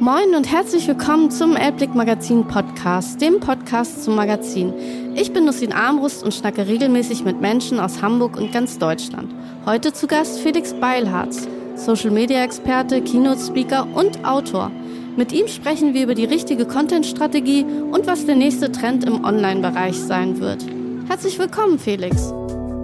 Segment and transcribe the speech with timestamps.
[0.00, 4.74] Moin und herzlich willkommen zum Elblick Magazin Podcast, dem Podcast zum Magazin.
[5.14, 9.34] Ich bin Nussin Armbrust und schnacke regelmäßig mit Menschen aus Hamburg und ganz Deutschland.
[9.64, 14.70] Heute zu Gast Felix Beilharz, Social Media Experte, Keynote Speaker und Autor.
[15.16, 19.96] Mit ihm sprechen wir über die richtige Content-Strategie und was der nächste Trend im Online-Bereich
[19.96, 20.66] sein wird.
[21.08, 22.34] Herzlich willkommen, Felix.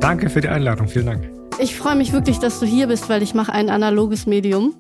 [0.01, 1.31] Danke für die Einladung, vielen Dank.
[1.59, 4.75] Ich freue mich wirklich, dass du hier bist, weil ich mache ein analoges Medium.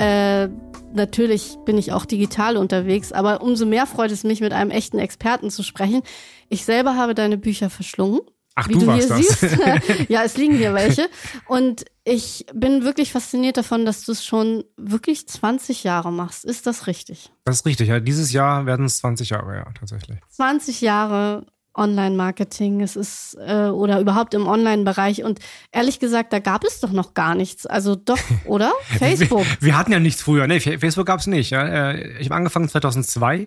[0.00, 0.48] Äh,
[0.94, 4.98] natürlich bin ich auch digital unterwegs, aber umso mehr freut es mich, mit einem echten
[4.98, 6.02] Experten zu sprechen.
[6.48, 8.20] Ich selber habe deine Bücher verschlungen.
[8.56, 9.18] Ach, wie du, du hier das.
[9.18, 9.58] siehst.
[10.08, 11.08] ja, es liegen hier welche.
[11.46, 16.44] Und ich bin wirklich fasziniert davon, dass du es schon wirklich 20 Jahre machst.
[16.44, 17.30] Ist das richtig?
[17.44, 18.00] Das ist richtig, ja.
[18.00, 20.18] Dieses Jahr werden es 20 Jahre, ja, tatsächlich.
[20.30, 25.22] 20 Jahre Online-Marketing, es ist äh, oder überhaupt im Online-Bereich.
[25.24, 25.38] Und
[25.72, 27.66] ehrlich gesagt, da gab es doch noch gar nichts.
[27.66, 28.72] Also doch, oder?
[28.98, 29.44] Facebook.
[29.60, 30.46] Wir, wir, hatten ja nichts früher.
[30.46, 31.50] Nee, Facebook gab es nicht.
[31.50, 31.92] Ja.
[31.92, 33.46] Äh, ich habe angefangen 2002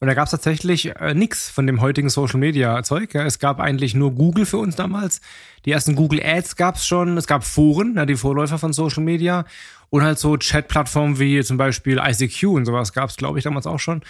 [0.00, 3.14] und da gab es tatsächlich äh, nichts von dem heutigen Social Media Zeug.
[3.14, 3.24] Ja.
[3.24, 5.20] Es gab eigentlich nur Google für uns damals.
[5.64, 7.16] Die ersten Google Ads gab es schon.
[7.16, 9.44] Es gab Foren, ja, die Vorläufer von Social Media.
[9.90, 13.66] Und halt so Chat-Plattformen wie zum Beispiel ICQ und sowas gab es, glaube ich, damals
[13.66, 14.02] auch schon.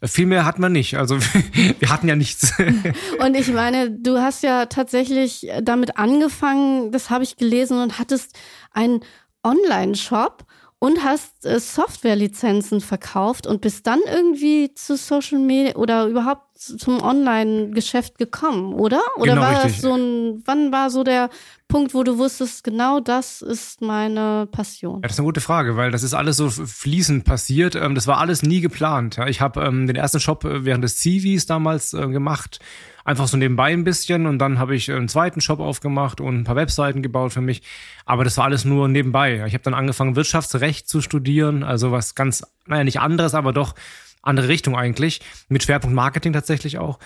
[0.00, 0.96] Äh, viel mehr hat man nicht.
[0.96, 1.18] Also
[1.78, 2.52] wir hatten ja nichts.
[3.18, 8.38] Und ich meine, du hast ja tatsächlich damit angefangen, das habe ich gelesen und hattest
[8.72, 9.00] einen
[9.42, 10.44] Online-Shop
[10.82, 17.02] und hast äh, Softwarelizenzen verkauft und bist dann irgendwie zu Social Media oder überhaupt zum
[17.02, 19.02] Online-Geschäft gekommen, oder?
[19.16, 19.72] Oder genau, war richtig.
[19.72, 21.30] das so ein, wann war so der
[21.68, 24.96] Punkt, wo du wusstest, genau das ist meine Passion?
[24.96, 27.74] Ja, das ist eine gute Frage, weil das ist alles so fließend passiert.
[27.74, 29.18] Ähm, das war alles nie geplant.
[29.26, 32.60] Ich habe ähm, den ersten Shop äh, während des Civis damals äh, gemacht
[33.04, 36.44] einfach so nebenbei ein bisschen und dann habe ich einen zweiten Shop aufgemacht und ein
[36.44, 37.62] paar Webseiten gebaut für mich.
[38.04, 39.44] Aber das war alles nur nebenbei.
[39.46, 43.74] Ich habe dann angefangen, Wirtschaftsrecht zu studieren, also was ganz, naja, nicht anderes, aber doch
[44.22, 46.98] andere Richtung eigentlich, mit Schwerpunkt Marketing tatsächlich auch.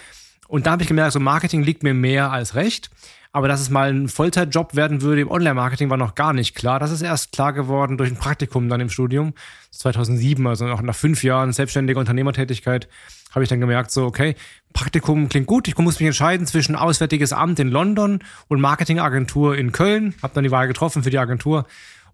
[0.48, 2.90] Und da habe ich gemerkt, so Marketing liegt mir mehr als Recht.
[3.32, 6.78] Aber dass es mal ein Vollzeitjob werden würde im Online-Marketing, war noch gar nicht klar.
[6.78, 9.34] Das ist erst klar geworden durch ein Praktikum dann im Studium.
[9.72, 12.88] 2007, also noch nach fünf Jahren selbstständiger Unternehmertätigkeit,
[13.34, 14.36] habe ich dann gemerkt, so, okay,
[14.72, 15.68] Praktikum klingt gut.
[15.68, 20.14] Ich muss mich entscheiden zwischen Auswärtiges Amt in London und Marketingagentur in Köln.
[20.22, 21.66] Habe dann die Wahl getroffen für die Agentur.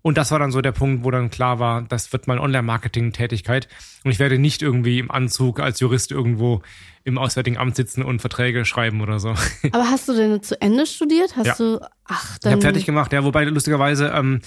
[0.02, 3.68] Und das war dann so der Punkt, wo dann klar war, das wird meine Online-Marketing-Tätigkeit.
[4.04, 6.62] Und ich werde nicht irgendwie im Anzug als Jurist irgendwo
[7.04, 9.34] im Auswärtigen Amt sitzen und Verträge schreiben oder so.
[9.72, 11.36] Aber hast du denn zu Ende studiert?
[11.36, 11.54] Hast ja.
[11.54, 12.50] du, ach, dann.
[12.50, 14.40] Ich habe fertig gemacht, ja, wobei lustigerweise, ähm,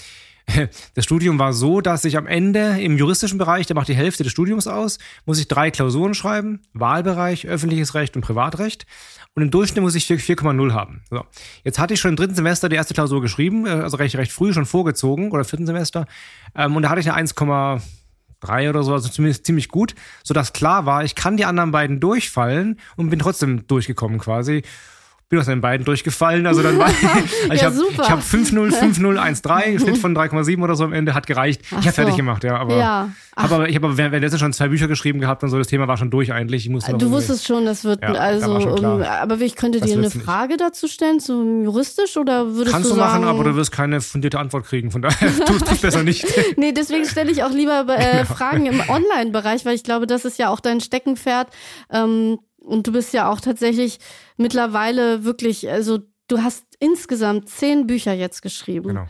[0.94, 4.22] das Studium war so, dass ich am Ende im juristischen Bereich, der macht die Hälfte
[4.22, 8.86] des Studiums aus, muss ich drei Klausuren schreiben, Wahlbereich, öffentliches Recht und Privatrecht.
[9.34, 11.02] Und im Durchschnitt muss ich 4,0 haben.
[11.10, 11.24] So.
[11.62, 14.32] Jetzt hatte ich schon im dritten Semester die erste Klausur geschrieben, äh, also recht, recht
[14.32, 16.06] früh schon vorgezogen, oder vierten Semester.
[16.54, 20.86] Ähm, und da hatte ich eine 1,3 oder so, also zumindest ziemlich gut, sodass klar
[20.86, 24.62] war, ich kann die anderen beiden durchfallen und bin trotzdem durchgekommen quasi
[25.28, 26.46] bin aus den beiden durchgefallen.
[26.46, 26.98] Also dann war also
[27.52, 31.14] ich ja, habe ich hab 5-0, 5-0, 1-3, Schnitt von 3,7 oder so am Ende,
[31.14, 31.62] hat gereicht.
[31.64, 31.92] Ach ich habe so.
[31.92, 32.56] fertig gemacht, ja.
[32.56, 33.10] Aber, ja.
[33.34, 35.96] Hab aber ich habe währenddessen schon zwei Bücher geschrieben gehabt und so, das Thema war
[35.96, 36.64] schon durch eigentlich.
[36.64, 40.10] Ich musste du wusstest schon, das wird, ja, also, um, aber ich könnte dir eine
[40.10, 40.60] Frage nicht.
[40.60, 44.38] dazu stellen, so juristisch oder würdest Kannst du sagen, machen, aber du wirst keine fundierte
[44.38, 46.24] Antwort kriegen, von daher tust du besser nicht.
[46.56, 50.38] nee, deswegen stelle ich auch lieber äh, Fragen im Online-Bereich, weil ich glaube, das ist
[50.38, 51.48] ja auch dein Steckenpferd.
[51.90, 53.98] Ähm, und du bist ja auch tatsächlich
[54.36, 58.88] mittlerweile wirklich, also du hast insgesamt zehn Bücher jetzt geschrieben.
[58.88, 59.06] Genau.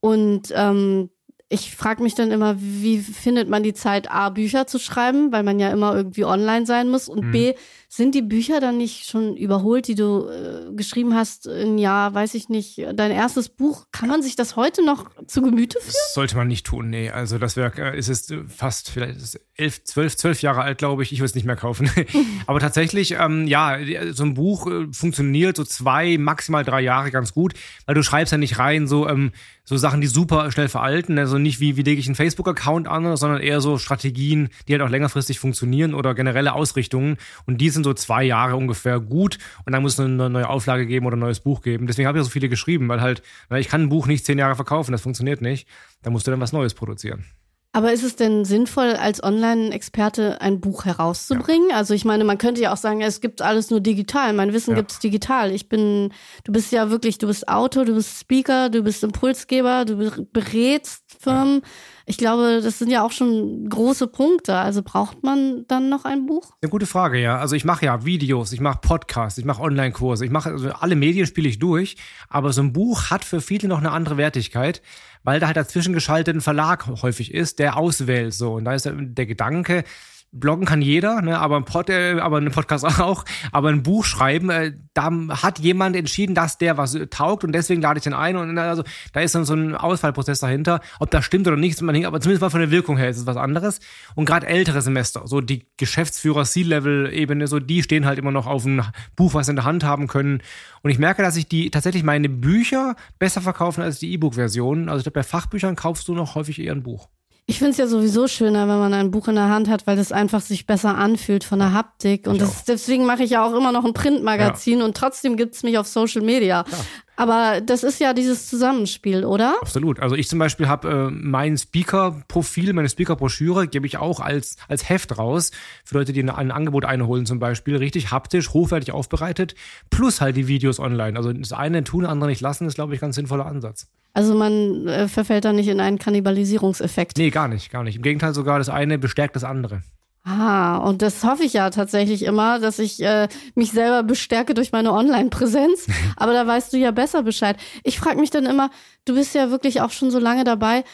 [0.00, 1.10] Und ähm,
[1.48, 5.42] ich frage mich dann immer, wie findet man die Zeit, A, Bücher zu schreiben, weil
[5.42, 7.32] man ja immer irgendwie online sein muss und mhm.
[7.32, 7.54] B,
[7.94, 12.32] sind die Bücher dann nicht schon überholt, die du äh, geschrieben hast, ein Jahr, weiß
[12.32, 13.84] ich nicht, dein erstes Buch?
[13.92, 15.92] Kann man sich das heute noch zu Gemüte führen?
[15.92, 17.10] Das sollte man nicht tun, nee.
[17.10, 21.02] Also das Werk äh, ist es fast vielleicht ist elf, zwölf, zwölf Jahre alt, glaube
[21.02, 21.12] ich.
[21.12, 21.90] Ich würde es nicht mehr kaufen.
[22.46, 23.76] Aber tatsächlich, ähm, ja,
[24.12, 27.52] so ein Buch äh, funktioniert so zwei, maximal drei Jahre ganz gut,
[27.84, 29.32] weil du schreibst ja nicht rein so, ähm,
[29.64, 31.18] so Sachen, die super schnell veralten.
[31.18, 34.82] Also nicht wie, wie lege ich einen Facebook-Account an, sondern eher so Strategien, die halt
[34.82, 37.16] auch längerfristig funktionieren oder generelle Ausrichtungen.
[37.46, 40.48] Und die sind sind so zwei Jahre ungefähr gut und dann muss es eine neue
[40.48, 41.86] Auflage geben oder ein neues Buch geben.
[41.86, 43.22] Deswegen habe ich so viele geschrieben, weil halt,
[43.56, 45.68] ich kann ein Buch nicht zehn Jahre verkaufen, das funktioniert nicht.
[46.02, 47.24] Da musst du dann was Neues produzieren.
[47.74, 51.70] Aber ist es denn sinnvoll, als Online-Experte ein Buch herauszubringen?
[51.70, 51.76] Ja.
[51.76, 54.34] Also ich meine, man könnte ja auch sagen, es gibt alles nur digital.
[54.34, 54.76] Mein Wissen ja.
[54.76, 55.50] gibt es digital.
[55.52, 56.12] Ich bin,
[56.44, 61.02] du bist ja wirklich, du bist Autor, du bist Speaker, du bist Impulsgeber, du berätst
[61.18, 61.62] Firmen.
[61.62, 61.68] Ja
[62.04, 64.56] ich glaube, das sind ja auch schon große Punkte.
[64.56, 66.50] Also braucht man dann noch ein Buch?
[66.60, 67.38] Eine gute Frage, ja.
[67.38, 70.96] Also ich mache ja Videos, ich mache Podcasts, ich mache Online-Kurse, ich mache also alle
[70.96, 71.96] Medien spiele ich durch.
[72.28, 74.82] Aber so ein Buch hat für viele noch eine andere Wertigkeit,
[75.24, 78.54] weil da halt dazwischen geschaltet ein Verlag häufig ist, der auswählt so.
[78.54, 79.84] Und da ist der Gedanke,
[80.32, 84.04] bloggen kann jeder, ne, aber ein Pod, äh, aber ein Podcast auch, aber ein Buch
[84.04, 85.10] schreiben, äh, da
[85.42, 88.82] hat jemand entschieden, dass der was taugt und deswegen lade ich den ein und also
[89.12, 92.40] da ist dann so ein Auswahlprozess dahinter, ob das stimmt oder nicht, man aber zumindest
[92.40, 93.80] mal von der Wirkung her ist es was anderes.
[94.14, 98.46] Und gerade ältere Semester, so die Geschäftsführer C-Level Ebene, so die stehen halt immer noch
[98.46, 98.82] auf ein
[99.16, 100.42] Buch, was sie in der Hand haben können.
[100.82, 104.98] Und ich merke, dass ich die tatsächlich meine Bücher besser verkaufen als die E-Book-Versionen, also
[104.98, 107.08] ich glaube, bei Fachbüchern kaufst du noch häufig eher ein Buch.
[107.52, 109.94] Ich finde es ja sowieso schöner, wenn man ein Buch in der Hand hat, weil
[109.94, 112.26] das einfach sich besser anfühlt von der Haptik.
[112.26, 114.84] Und das, deswegen mache ich ja auch immer noch ein Printmagazin ja.
[114.86, 116.64] und trotzdem gibt's mich auf Social Media.
[116.66, 116.78] Ja.
[117.22, 119.54] Aber das ist ja dieses Zusammenspiel, oder?
[119.60, 120.00] Absolut.
[120.00, 124.88] Also ich zum Beispiel habe äh, mein Speaker-Profil, meine Speaker-Broschüre gebe ich auch als, als
[124.88, 125.52] Heft raus.
[125.84, 127.76] Für Leute, die ein, ein Angebot einholen zum Beispiel.
[127.76, 129.54] Richtig haptisch, hochwertig aufbereitet.
[129.88, 131.16] Plus halt die Videos online.
[131.16, 133.86] Also das eine tun, andere nicht lassen, ist, glaube ich, ganz sinnvoller Ansatz.
[134.14, 137.18] Also man äh, verfällt da nicht in einen Kannibalisierungseffekt.
[137.18, 137.94] Nee, gar nicht, gar nicht.
[137.94, 139.82] Im Gegenteil sogar, das eine bestärkt das andere.
[140.24, 143.26] Ah, und das hoffe ich ja tatsächlich immer, dass ich äh,
[143.56, 145.86] mich selber bestärke durch meine Online-Präsenz.
[146.16, 147.56] Aber da weißt du ja besser Bescheid.
[147.82, 148.70] Ich frage mich dann immer,
[149.04, 150.84] du bist ja wirklich auch schon so lange dabei.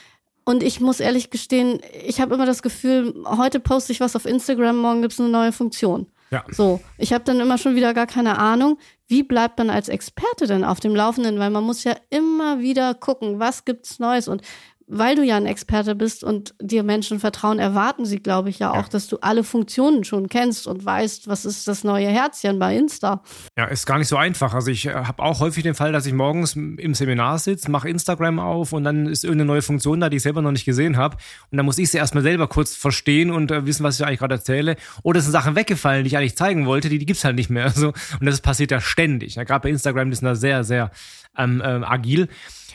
[0.45, 4.25] Und ich muss ehrlich gestehen, ich habe immer das Gefühl, heute poste ich was auf
[4.25, 6.07] Instagram, morgen gibt's eine neue Funktion.
[6.31, 6.43] Ja.
[6.51, 10.47] So, ich habe dann immer schon wieder gar keine Ahnung, wie bleibt man als Experte
[10.47, 11.39] denn auf dem Laufenden?
[11.39, 14.43] Weil man muss ja immer wieder gucken, was gibt's Neues und
[14.89, 18.71] weil du ja ein Experte bist und dir Menschen vertrauen, erwarten sie, glaube ich, ja
[18.71, 18.89] auch, ja.
[18.91, 23.23] dass du alle Funktionen schon kennst und weißt, was ist das neue Herzchen bei Insta.
[23.57, 24.55] Ja, ist gar nicht so einfach.
[24.55, 27.89] Also ich äh, habe auch häufig den Fall, dass ich morgens im Seminar sitze, mache
[27.89, 30.97] Instagram auf und dann ist irgendeine neue Funktion da, die ich selber noch nicht gesehen
[30.97, 31.17] habe.
[31.51, 34.21] Und dann muss ich sie erstmal selber kurz verstehen und äh, wissen, was ich eigentlich
[34.21, 34.77] gerade erzähle.
[35.03, 37.51] Oder es sind Sachen weggefallen, die ich eigentlich zeigen wollte, die, die gibt's halt nicht
[37.51, 37.69] mehr.
[37.79, 37.89] Also,
[38.19, 39.35] und das passiert ja ständig.
[39.35, 40.91] Ja, gerade bei Instagram ist da sehr, sehr
[41.37, 42.29] ähm, äh, agil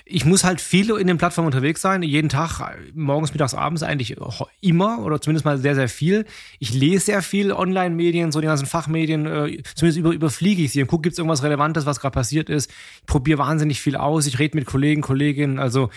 [0.05, 2.59] ich muss halt viel in den Plattformen unterwegs sein, jeden Tag,
[2.94, 4.15] morgens, mittags, abends eigentlich
[4.59, 6.25] immer oder zumindest mal sehr, sehr viel.
[6.59, 10.81] Ich lese sehr viel Online-Medien, so die ganzen Fachmedien, äh, zumindest über, überfliege ich sie
[10.81, 12.69] und gucke, gibt es irgendwas Relevantes, was gerade passiert ist.
[13.00, 15.89] Ich probiere wahnsinnig viel aus, ich rede mit Kollegen, Kolleginnen, also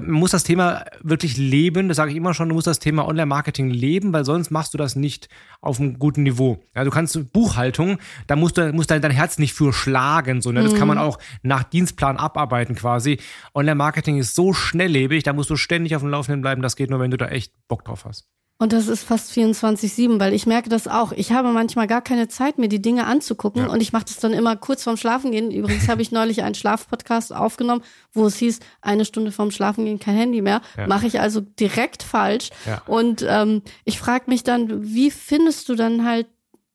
[0.00, 3.06] man muss das Thema wirklich leben, das sage ich immer schon, du musst das Thema
[3.06, 5.28] Online-Marketing leben, weil sonst machst du das nicht
[5.60, 6.62] auf einem guten Niveau.
[6.74, 10.64] Ja, du kannst Buchhaltung, da musst du musst dein, dein Herz nicht für schlagen, sondern
[10.64, 10.70] mhm.
[10.70, 11.04] das kann man mhm.
[11.04, 13.18] auch nach Dienstplan abarbeiten quasi.
[13.54, 17.00] Online-Marketing ist so schnelllebig, da musst du ständig auf dem Laufenden bleiben, das geht nur,
[17.00, 18.28] wenn du da echt Bock drauf hast.
[18.60, 21.12] Und das ist fast 24-7, weil ich merke das auch.
[21.12, 23.68] Ich habe manchmal gar keine Zeit, mir die Dinge anzugucken ja.
[23.68, 25.52] und ich mache das dann immer kurz vorm Schlafengehen.
[25.52, 30.16] Übrigens habe ich neulich einen Schlafpodcast aufgenommen, wo es hieß, eine Stunde vorm Schlafengehen kein
[30.16, 30.60] Handy mehr.
[30.76, 30.88] Ja.
[30.88, 32.50] Mache ich also direkt falsch.
[32.66, 32.82] Ja.
[32.86, 36.26] Und ähm, ich frage mich dann, wie findest du dann halt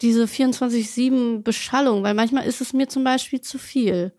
[0.01, 2.03] diese 24-7 Beschallung?
[2.03, 4.13] Weil manchmal ist es mir zum Beispiel zu viel.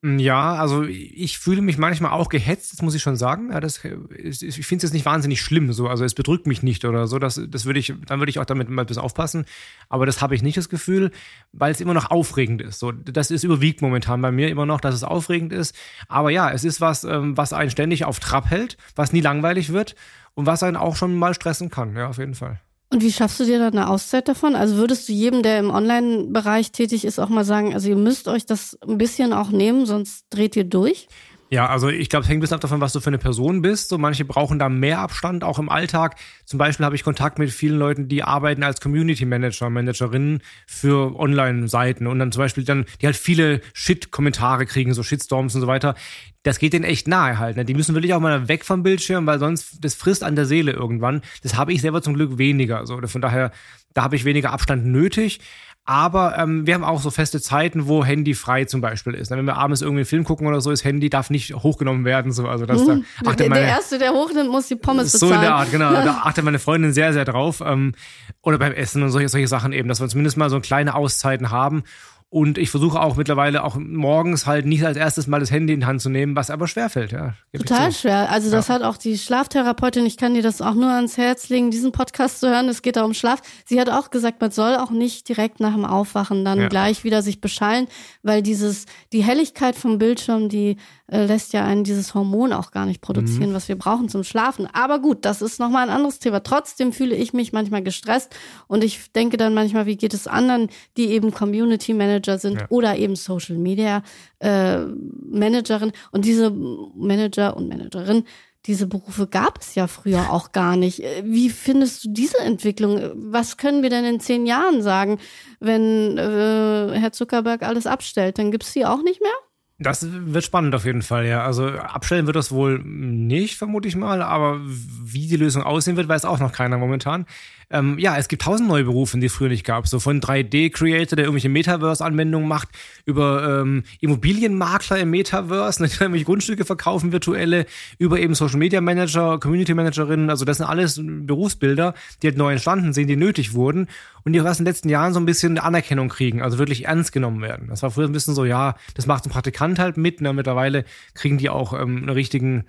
[0.00, 3.50] Ja, also ich fühle mich manchmal auch gehetzt, das muss ich schon sagen.
[3.50, 6.84] Ja, das, ich finde es jetzt nicht wahnsinnig schlimm, so, also es bedrückt mich nicht
[6.84, 7.18] oder so.
[7.18, 9.44] Das, das würde ich, dann würde ich auch damit mal ein bisschen aufpassen.
[9.88, 11.10] Aber das habe ich nicht das Gefühl,
[11.52, 12.78] weil es immer noch aufregend ist.
[12.78, 15.74] So, das ist überwiegt momentan bei mir immer noch, dass es aufregend ist.
[16.06, 19.72] Aber ja, es ist was, ähm, was einen ständig auf Trab hält, was nie langweilig
[19.72, 19.96] wird
[20.34, 21.96] und was einen auch schon mal stressen kann.
[21.96, 22.60] Ja, auf jeden Fall.
[22.90, 24.54] Und wie schaffst du dir dann eine Auszeit davon?
[24.54, 28.28] Also würdest du jedem, der im Online-Bereich tätig ist, auch mal sagen, also ihr müsst
[28.28, 31.06] euch das ein bisschen auch nehmen, sonst dreht ihr durch?
[31.50, 33.62] Ja, also ich glaube, es hängt ein bisschen ab davon, was du für eine Person
[33.62, 33.88] bist.
[33.88, 36.16] So manche brauchen da mehr Abstand, auch im Alltag.
[36.44, 41.18] Zum Beispiel habe ich Kontakt mit vielen Leuten, die arbeiten als Community Manager, Managerinnen für
[41.18, 45.66] Online-Seiten und dann zum Beispiel dann, die halt viele Shit-Kommentare kriegen, so Shitstorms und so
[45.66, 45.94] weiter.
[46.42, 47.56] Das geht denen echt nahe halt.
[47.56, 47.64] Ne?
[47.64, 50.72] Die müssen wirklich auch mal weg vom Bildschirm, weil sonst das frisst an der Seele
[50.72, 51.22] irgendwann.
[51.42, 52.86] Das habe ich selber zum Glück weniger.
[52.86, 53.52] So, von daher,
[53.94, 55.40] da habe ich weniger Abstand nötig.
[55.88, 59.30] Aber ähm, wir haben auch so feste Zeiten, wo Handy frei zum Beispiel ist.
[59.30, 62.30] Wenn wir abends irgendwie einen Film gucken oder so, ist Handy darf nicht hochgenommen werden.
[62.30, 65.12] So, also das, hm, da achtet der, meine, der Erste, der hochnimmt, muss die Pommes
[65.12, 65.30] bezahlen.
[65.30, 65.90] So in der Art, genau.
[66.04, 67.62] da achtet meine Freundin sehr, sehr drauf.
[67.64, 67.94] Ähm,
[68.42, 71.50] oder beim Essen und solche, solche Sachen eben, dass wir zumindest mal so kleine Auszeiten
[71.50, 71.84] haben.
[72.30, 75.80] Und ich versuche auch mittlerweile auch morgens halt nicht als erstes mal das Handy in
[75.80, 77.32] die Hand zu nehmen, was aber schwerfällt, ja.
[77.56, 78.30] Total schwer.
[78.30, 78.74] Also das ja.
[78.74, 82.40] hat auch die Schlaftherapeutin, ich kann dir das auch nur ans Herz legen, diesen Podcast
[82.40, 82.68] zu hören.
[82.68, 83.40] Es geht da um Schlaf.
[83.64, 86.68] Sie hat auch gesagt, man soll auch nicht direkt nach dem Aufwachen dann ja.
[86.68, 87.88] gleich wieder sich beschallen,
[88.22, 90.76] weil dieses, die Helligkeit vom Bildschirm, die
[91.10, 93.54] äh, lässt ja einen dieses Hormon auch gar nicht produzieren, mhm.
[93.54, 94.68] was wir brauchen zum Schlafen.
[94.72, 96.40] Aber gut, das ist nochmal ein anderes Thema.
[96.40, 98.34] Trotzdem fühle ich mich manchmal gestresst
[98.66, 102.66] und ich denke dann manchmal, wie geht es anderen, die eben Community Manager sind ja.
[102.68, 104.02] oder eben Social Media
[104.40, 105.92] äh, Managerin.
[106.12, 108.24] Und diese Manager und Managerin,
[108.66, 111.02] diese Berufe gab es ja früher auch gar nicht.
[111.02, 113.00] Äh, wie findest du diese Entwicklung?
[113.14, 115.18] Was können wir denn in zehn Jahren sagen,
[115.58, 118.38] wenn äh, Herr Zuckerberg alles abstellt?
[118.38, 119.32] Dann gibt's sie auch nicht mehr?
[119.80, 121.44] Das wird spannend auf jeden Fall, ja.
[121.44, 126.08] Also abstellen wird das wohl nicht, vermute ich mal, aber wie die Lösung aussehen wird,
[126.08, 127.26] weiß auch noch keiner momentan.
[127.70, 129.86] Ähm, ja, es gibt tausend neue Berufe, die es früher nicht gab.
[129.86, 132.68] So von 3D-Creator, der irgendwelche Metaverse-Anwendungen macht,
[133.04, 137.66] über ähm, Immobilienmakler im Metaverse, ne, die irgendwelche Grundstücke verkaufen, virtuelle,
[137.98, 140.30] über eben Social Media Manager, Community Managerinnen.
[140.30, 143.88] Also das sind alles Berufsbilder, die halt neu entstanden sind, die nötig wurden
[144.24, 146.86] und die auch erst in den letzten Jahren so ein bisschen Anerkennung kriegen, also wirklich
[146.86, 147.68] ernst genommen werden.
[147.68, 150.20] Das war früher ein bisschen so, ja, das macht ein Praktikant halt mit.
[150.20, 150.32] Ne?
[150.32, 150.84] Mittlerweile
[151.14, 152.64] kriegen die auch ähm, eine richtigen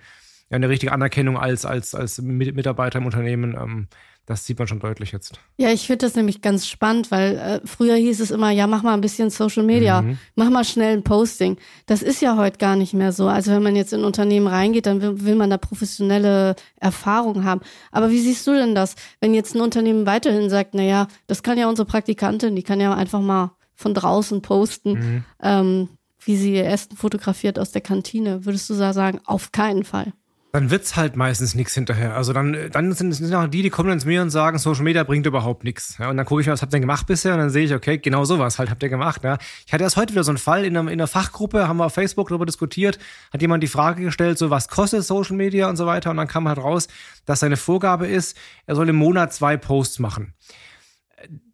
[0.50, 3.54] ja, eine richtige Anerkennung als, als, als Mitarbeiter im Unternehmen.
[3.54, 3.86] Ähm,
[4.26, 5.40] das sieht man schon deutlich jetzt.
[5.56, 8.82] Ja, ich finde das nämlich ganz spannend, weil äh, früher hieß es immer, ja, mach
[8.82, 10.18] mal ein bisschen Social Media, mhm.
[10.36, 11.56] mach mal schnell ein Posting.
[11.86, 13.26] Das ist ja heute gar nicht mehr so.
[13.28, 17.60] Also wenn man jetzt in Unternehmen reingeht, dann will, will man da professionelle Erfahrung haben.
[17.90, 21.42] Aber wie siehst du denn das, wenn jetzt ein Unternehmen weiterhin sagt, na ja, das
[21.42, 25.24] kann ja unsere Praktikantin, die kann ja einfach mal von draußen posten, mhm.
[25.42, 25.88] ähm,
[26.20, 28.44] wie sie ihr Essen fotografiert aus der Kantine.
[28.44, 30.12] Würdest du da sagen, auf keinen Fall?
[30.52, 32.16] dann wird's halt meistens nichts hinterher.
[32.16, 34.82] Also dann, dann sind es auch die, die kommen dann zu mir und sagen, Social
[34.82, 35.96] Media bringt überhaupt nichts.
[35.98, 37.34] Ja, und dann gucke ich mir, was habt ihr denn gemacht bisher?
[37.34, 39.22] Und dann sehe ich, okay, genau sowas halt habt ihr gemacht.
[39.22, 39.38] Ja.
[39.64, 41.86] Ich hatte erst heute wieder so einen Fall in einer, in einer Fachgruppe, haben wir
[41.86, 42.98] auf Facebook darüber diskutiert,
[43.32, 46.10] hat jemand die Frage gestellt, so was kostet Social Media und so weiter.
[46.10, 46.88] Und dann kam halt raus,
[47.26, 48.36] dass seine Vorgabe ist,
[48.66, 50.34] er soll im Monat zwei Posts machen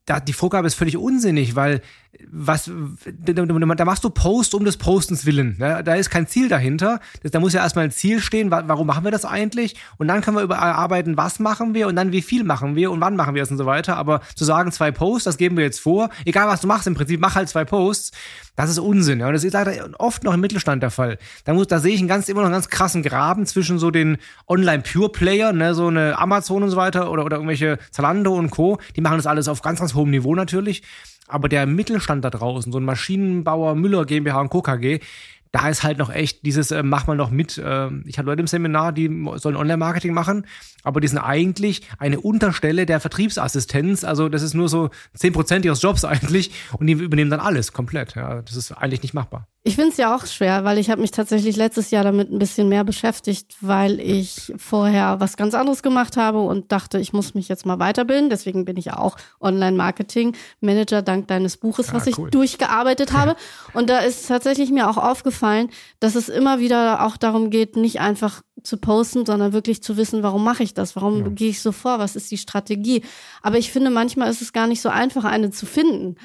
[0.06, 1.82] da, die Vorgabe ist völlig unsinnig, weil
[2.30, 2.70] was
[3.26, 5.56] da machst du Post um des Postens willen.
[5.58, 7.00] Da, da ist kein Ziel dahinter.
[7.23, 9.76] Da muss ja erstmal ein Ziel stehen, warum machen wir das eigentlich?
[9.99, 13.00] Und dann können wir überarbeiten, was machen wir und dann wie viel machen wir und
[13.00, 13.96] wann machen wir es und so weiter.
[13.96, 16.94] Aber zu sagen, zwei Posts, das geben wir jetzt vor, egal was du machst, im
[16.94, 18.12] Prinzip mach halt zwei Posts,
[18.56, 19.23] das ist Unsinn.
[19.23, 21.18] Und das ist leider oft noch im Mittelstand der Fall.
[21.44, 23.90] Da, muss, da sehe ich einen ganz, immer noch einen ganz krassen Graben zwischen so
[23.90, 24.16] den
[24.49, 28.78] Online-Pure-Player, ne, so eine Amazon und so weiter oder, oder irgendwelche Zalando und Co.
[28.96, 30.82] Die machen das alles auf ganz, ganz hohem Niveau natürlich.
[31.28, 34.62] Aber der Mittelstand da draußen, so ein Maschinenbauer Müller GmbH und Co.
[34.62, 35.00] KG,
[35.52, 37.56] da ist halt noch echt dieses, äh, mach mal noch mit.
[37.56, 40.47] Äh, ich habe Leute im Seminar, die sollen Online-Marketing machen,
[40.83, 44.04] aber die sind eigentlich eine Unterstelle der Vertriebsassistenz.
[44.04, 47.73] Also das ist nur so zehn Prozent ihres Jobs eigentlich und die übernehmen dann alles
[47.73, 48.14] komplett.
[48.16, 49.49] Ja, das ist eigentlich nicht machbar.
[49.66, 52.38] Ich finde es ja auch schwer, weil ich habe mich tatsächlich letztes Jahr damit ein
[52.38, 57.35] bisschen mehr beschäftigt, weil ich vorher was ganz anderes gemacht habe und dachte, ich muss
[57.35, 58.30] mich jetzt mal weiterbilden.
[58.30, 62.28] Deswegen bin ich ja auch Online-Marketing-Manager dank deines Buches, was ah, cool.
[62.28, 63.35] ich durchgearbeitet habe.
[63.75, 67.99] Und da ist tatsächlich mir auch aufgefallen, dass es immer wieder auch darum geht, nicht
[67.99, 70.94] einfach zu posten, sondern wirklich zu wissen, warum mache ich das?
[70.94, 71.28] Warum ja.
[71.28, 71.99] gehe ich so vor?
[71.99, 73.02] Was ist die Strategie?
[73.42, 76.16] Aber ich finde, manchmal ist es gar nicht so einfach, eine zu finden.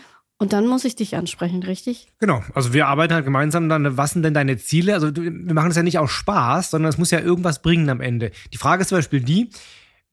[0.41, 2.07] Und dann muss ich dich ansprechen, richtig?
[2.17, 2.41] Genau.
[2.55, 4.95] Also wir arbeiten halt gemeinsam dann, was sind denn deine Ziele?
[4.95, 8.01] Also wir machen das ja nicht aus Spaß, sondern es muss ja irgendwas bringen am
[8.01, 8.31] Ende.
[8.51, 9.51] Die Frage ist zum Beispiel die,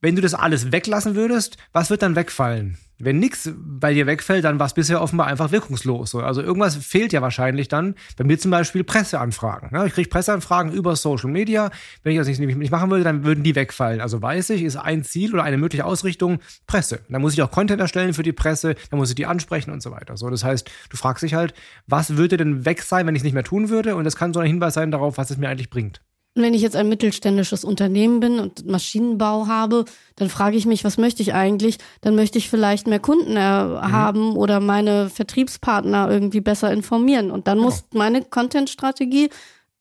[0.01, 2.77] wenn du das alles weglassen würdest, was wird dann wegfallen?
[3.01, 6.15] Wenn nichts bei dir wegfällt, dann war es bisher offenbar einfach wirkungslos.
[6.15, 7.95] Also irgendwas fehlt ja wahrscheinlich dann.
[8.17, 9.69] Bei mir zum Beispiel Presseanfragen.
[9.85, 11.71] Ich kriege Presseanfragen über Social Media.
[12.03, 14.01] Wenn ich das nicht, nicht machen würde, dann würden die wegfallen.
[14.01, 16.99] Also weiß ich, ist ein Ziel oder eine mögliche Ausrichtung Presse.
[17.07, 19.81] Dann muss ich auch Content erstellen für die Presse, dann muss ich die ansprechen und
[19.81, 20.17] so weiter.
[20.17, 21.53] So, das heißt, du fragst dich halt,
[21.87, 23.95] was würde denn weg sein, wenn ich es nicht mehr tun würde?
[23.95, 26.01] Und das kann so ein Hinweis sein darauf, was es mir eigentlich bringt.
[26.35, 30.97] Wenn ich jetzt ein mittelständisches Unternehmen bin und Maschinenbau habe, dann frage ich mich, was
[30.97, 31.77] möchte ich eigentlich?
[32.01, 33.91] Dann möchte ich vielleicht mehr Kunden äh, mhm.
[33.91, 37.31] haben oder meine Vertriebspartner irgendwie besser informieren.
[37.31, 37.69] Und dann genau.
[37.69, 39.29] muss meine Content-Strategie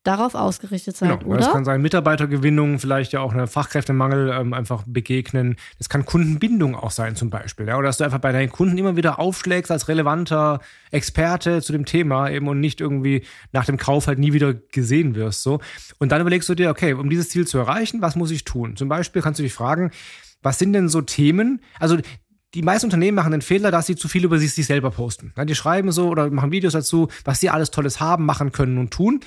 [0.08, 1.32] darauf ausgerichtet sein, genau.
[1.32, 1.40] oder?
[1.40, 5.56] Das kann sein Mitarbeitergewinnung, vielleicht ja auch eine Fachkräftemangel ähm, einfach begegnen.
[5.76, 7.68] Das kann Kundenbindung auch sein zum Beispiel.
[7.68, 7.76] Ja?
[7.76, 10.60] Oder dass du einfach bei deinen Kunden immer wieder aufschlägst als relevanter
[10.90, 13.22] Experte zu dem Thema eben und nicht irgendwie
[13.52, 15.42] nach dem Kauf halt nie wieder gesehen wirst.
[15.42, 15.60] So.
[15.98, 18.76] Und dann überlegst du dir, okay, um dieses Ziel zu erreichen, was muss ich tun?
[18.76, 19.90] Zum Beispiel kannst du dich fragen,
[20.42, 21.60] was sind denn so Themen?
[21.78, 21.98] Also
[22.54, 25.34] die meisten Unternehmen machen den Fehler, dass sie zu viel über sich, sich selber posten.
[25.44, 28.90] Die schreiben so oder machen Videos dazu, was sie alles Tolles haben, machen können und
[28.90, 29.20] tun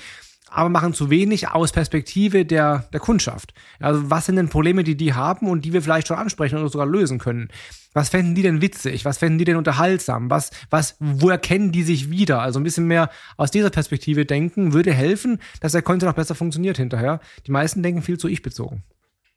[0.54, 3.54] aber machen zu wenig aus Perspektive der, der Kundschaft.
[3.80, 6.68] Also was sind denn Probleme, die die haben und die wir vielleicht schon ansprechen oder
[6.68, 7.48] sogar lösen können?
[7.92, 9.04] Was fänden die denn witzig?
[9.04, 10.30] Was fänden die denn unterhaltsam?
[10.30, 12.40] Was, was, wo erkennen die sich wieder?
[12.40, 16.34] Also ein bisschen mehr aus dieser Perspektive denken würde helfen, dass der Content noch besser
[16.34, 17.20] funktioniert hinterher.
[17.46, 18.82] Die meisten denken viel zu ich bezogen.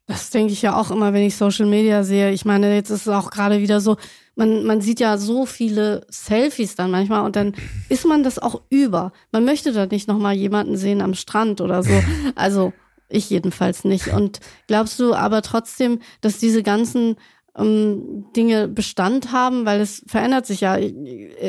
[0.07, 2.31] Das denke ich ja auch immer, wenn ich Social Media sehe.
[2.31, 3.97] Ich meine, jetzt ist es auch gerade wieder so,
[4.35, 7.53] man, man sieht ja so viele Selfies dann manchmal und dann
[7.89, 9.13] ist man das auch über.
[9.31, 11.93] Man möchte da nicht nochmal jemanden sehen am Strand oder so.
[12.35, 12.73] Also
[13.07, 14.07] ich jedenfalls nicht.
[14.07, 17.15] Und glaubst du aber trotzdem, dass diese ganzen
[17.57, 20.77] ähm, Dinge Bestand haben, weil es verändert sich ja.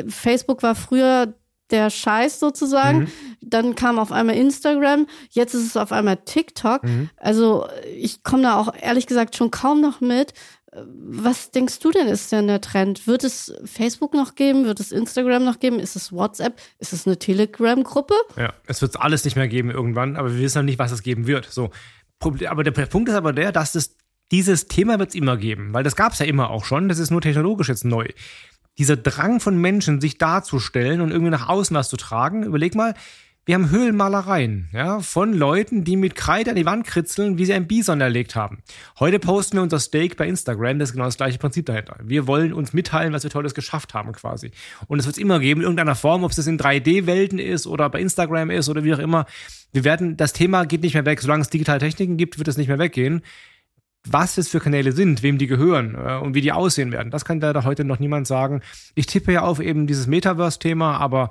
[0.07, 1.33] Facebook war früher
[1.71, 2.99] der Scheiß sozusagen.
[2.99, 3.07] Mhm.
[3.41, 6.83] Dann kam auf einmal Instagram, jetzt ist es auf einmal TikTok.
[6.83, 7.09] Mhm.
[7.17, 10.33] Also ich komme da auch ehrlich gesagt schon kaum noch mit.
[10.85, 13.07] Was denkst du denn ist denn der Trend?
[13.07, 14.65] Wird es Facebook noch geben?
[14.65, 15.79] Wird es Instagram noch geben?
[15.79, 16.59] Ist es WhatsApp?
[16.79, 18.13] Ist es eine Telegram-Gruppe?
[18.35, 21.03] Ja, es wird alles nicht mehr geben irgendwann, aber wir wissen noch nicht, was es
[21.03, 21.45] geben wird.
[21.45, 21.71] So,
[22.19, 23.95] aber der Punkt ist aber der, dass es
[24.31, 26.89] dieses Thema wird es immer geben, weil das gab es ja immer auch schon.
[26.89, 28.07] Das ist nur technologisch jetzt neu.
[28.77, 32.43] Dieser Drang von Menschen, sich darzustellen und irgendwie nach außen was zu tragen.
[32.43, 32.93] Überleg mal,
[33.47, 37.53] wir haben Höhlenmalereien, ja, von Leuten, die mit Kreide an die Wand kritzeln, wie sie
[37.53, 38.57] ein Bison erlegt haben.
[38.99, 41.95] Heute posten wir unser Steak bei Instagram, das ist genau das gleiche Prinzip dahinter.
[42.03, 44.51] Wir wollen uns mitteilen, was wir Tolles geschafft haben, quasi.
[44.87, 47.67] Und es wird es immer geben, in irgendeiner Form, ob es das in 3D-Welten ist
[47.67, 49.25] oder bei Instagram ist oder wie auch immer.
[49.71, 51.21] Wir werden, das Thema geht nicht mehr weg.
[51.21, 53.21] Solange es digitale Techniken gibt, wird es nicht mehr weggehen
[54.09, 57.11] was es für Kanäle sind, wem die gehören äh, und wie die aussehen werden.
[57.11, 58.61] Das kann da heute noch niemand sagen.
[58.95, 61.29] Ich tippe ja auf eben dieses Metaverse-Thema, aber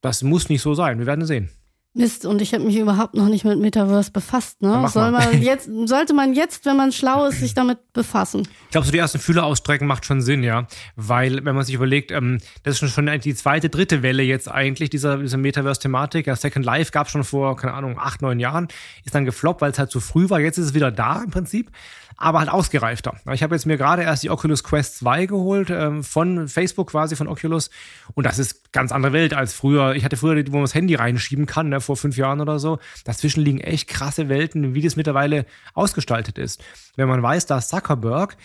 [0.00, 0.98] das muss nicht so sein.
[0.98, 1.50] Wir werden sehen.
[1.96, 4.60] Mist, und ich habe mich überhaupt noch nicht mit Metaverse befasst.
[4.60, 4.86] Ne?
[4.88, 8.46] Soll man jetzt, sollte man jetzt, wenn man schlau ist, sich damit befassen?
[8.66, 10.66] Ich glaube, so die ersten Fühler ausstrecken macht schon Sinn, ja.
[10.94, 14.50] Weil, wenn man sich überlegt, ähm, das ist schon, schon die zweite, dritte Welle jetzt
[14.50, 16.26] eigentlich, dieser, dieser Metaverse-Thematik.
[16.26, 18.68] Ja, Second Life gab schon vor, keine Ahnung, acht, neun Jahren,
[19.06, 20.38] ist dann gefloppt, weil es halt zu früh war.
[20.38, 21.70] Jetzt ist es wieder da im Prinzip
[22.16, 23.16] aber halt ausgereifter.
[23.32, 27.16] Ich habe jetzt mir gerade erst die Oculus Quest 2 geholt, ähm, von Facebook quasi,
[27.16, 27.70] von Oculus.
[28.14, 29.94] Und das ist ganz andere Welt als früher.
[29.94, 32.78] Ich hatte früher, wo man das Handy reinschieben kann, ne, vor fünf Jahren oder so.
[33.04, 36.64] Dazwischen liegen echt krasse Welten, wie das mittlerweile ausgestaltet ist.
[36.96, 38.36] Wenn man weiß, dass Zuckerberg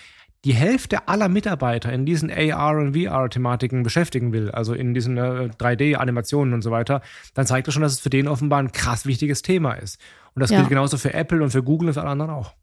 [0.44, 5.50] die Hälfte aller Mitarbeiter in diesen AR und VR-Thematiken beschäftigen will, also in diesen äh,
[5.58, 7.02] 3D-Animationen und so weiter,
[7.36, 10.00] dann zeigt das schon, dass es für den offenbar ein krass wichtiges Thema ist.
[10.34, 10.58] Und das ja.
[10.58, 12.56] gilt genauso für Apple und für Google und für alle anderen auch.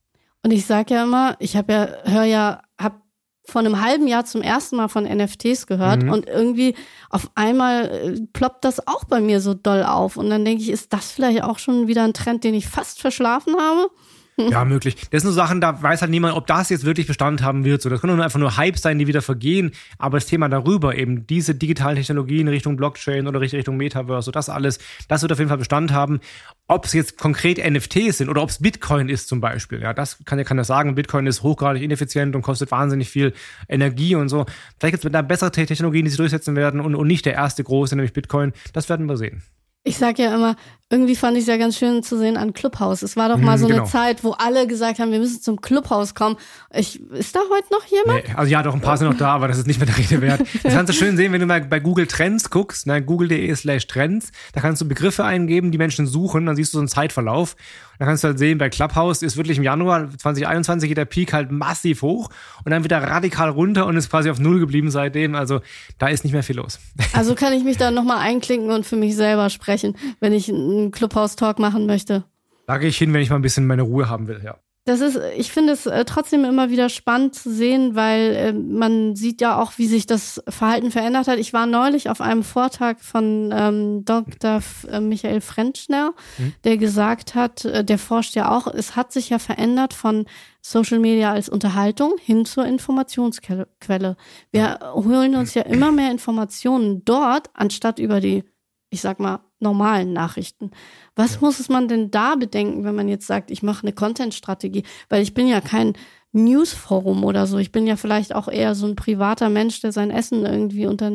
[0.42, 2.96] Und ich sage ja immer, ich habe ja, höre ja, habe
[3.44, 6.12] vor einem halben Jahr zum ersten Mal von NFTs gehört mhm.
[6.12, 6.74] und irgendwie
[7.08, 10.16] auf einmal äh, ploppt das auch bei mir so doll auf.
[10.18, 13.00] Und dann denke ich, ist das vielleicht auch schon wieder ein Trend, den ich fast
[13.00, 13.90] verschlafen habe?
[14.50, 14.96] Ja, möglich.
[15.10, 17.82] Das sind so Sachen, da weiß halt niemand, ob das jetzt wirklich Bestand haben wird.
[17.82, 19.72] So, das können einfach nur Hype sein, die wieder vergehen.
[19.98, 24.48] Aber das Thema darüber, eben diese digitalen Technologien Richtung Blockchain oder Richtung Metaverse, so das
[24.48, 24.78] alles,
[25.08, 26.20] das wird auf jeden Fall Bestand haben.
[26.68, 30.24] Ob es jetzt konkret NFTs sind oder ob es Bitcoin ist zum Beispiel, ja, das
[30.24, 30.94] kann ja das sagen.
[30.94, 33.32] Bitcoin ist hochgradig ineffizient und kostet wahnsinnig viel
[33.68, 34.46] Energie und so.
[34.78, 37.64] Vielleicht gibt es da bessere Technologien, die sich durchsetzen werden und, und nicht der erste
[37.64, 38.52] große, nämlich Bitcoin.
[38.72, 39.42] Das werden wir sehen.
[39.84, 40.56] Ich sage ja immer,
[40.90, 43.02] irgendwie fand ich es ja ganz schön zu sehen an Clubhouse.
[43.02, 43.82] Es war doch mal mhm, so genau.
[43.82, 46.36] eine Zeit, wo alle gesagt haben, wir müssen zum Clubhouse kommen.
[46.72, 48.26] Ich, ist da heute noch jemand?
[48.26, 49.98] Nee, also ja, doch ein paar sind noch da, aber das ist nicht mehr der
[49.98, 50.40] Rede wert.
[50.62, 53.86] Das kannst du schön sehen, wenn du mal bei Google Trends guckst, ne, google.de slash
[53.86, 57.54] Trends, da kannst du Begriffe eingeben, die Menschen suchen, dann siehst du so einen Zeitverlauf.
[57.98, 61.32] Da kannst du halt sehen, bei Clubhouse ist wirklich im Januar 2021 geht der Peak
[61.32, 62.30] halt massiv hoch
[62.64, 65.34] und dann wieder radikal runter und ist quasi auf Null geblieben seitdem.
[65.34, 65.60] Also
[65.98, 66.78] da ist nicht mehr viel los.
[67.12, 70.90] Also kann ich mich da nochmal einklinken und für mich selber sprechen, wenn ich einen
[70.90, 72.24] Clubhouse-Talk machen möchte.
[72.66, 74.58] Da gehe ich hin, wenn ich mal ein bisschen meine Ruhe haben will, ja.
[74.88, 79.16] Das ist, ich finde es äh, trotzdem immer wieder spannend zu sehen, weil äh, man
[79.16, 81.38] sieht ja auch, wie sich das Verhalten verändert hat.
[81.38, 84.56] Ich war neulich auf einem Vortrag von ähm, Dr.
[84.56, 86.54] F äh, Michael Frentschner, mhm.
[86.64, 90.24] der gesagt hat, äh, der forscht ja auch, es hat sich ja verändert von
[90.62, 94.16] Social Media als Unterhaltung hin zur Informationsquelle.
[94.52, 98.42] Wir holen uns ja immer mehr Informationen dort, anstatt über die
[98.90, 100.70] ich sag mal, normalen Nachrichten.
[101.16, 101.38] Was ja.
[101.42, 104.84] muss man denn da bedenken, wenn man jetzt sagt, ich mache eine Content-Strategie?
[105.08, 105.94] Weil ich bin ja kein
[106.32, 107.58] Newsforum oder so.
[107.58, 111.10] Ich bin ja vielleicht auch eher so ein privater Mensch, der sein Essen irgendwie unter,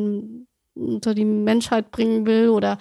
[0.74, 2.78] unter die Menschheit bringen will oder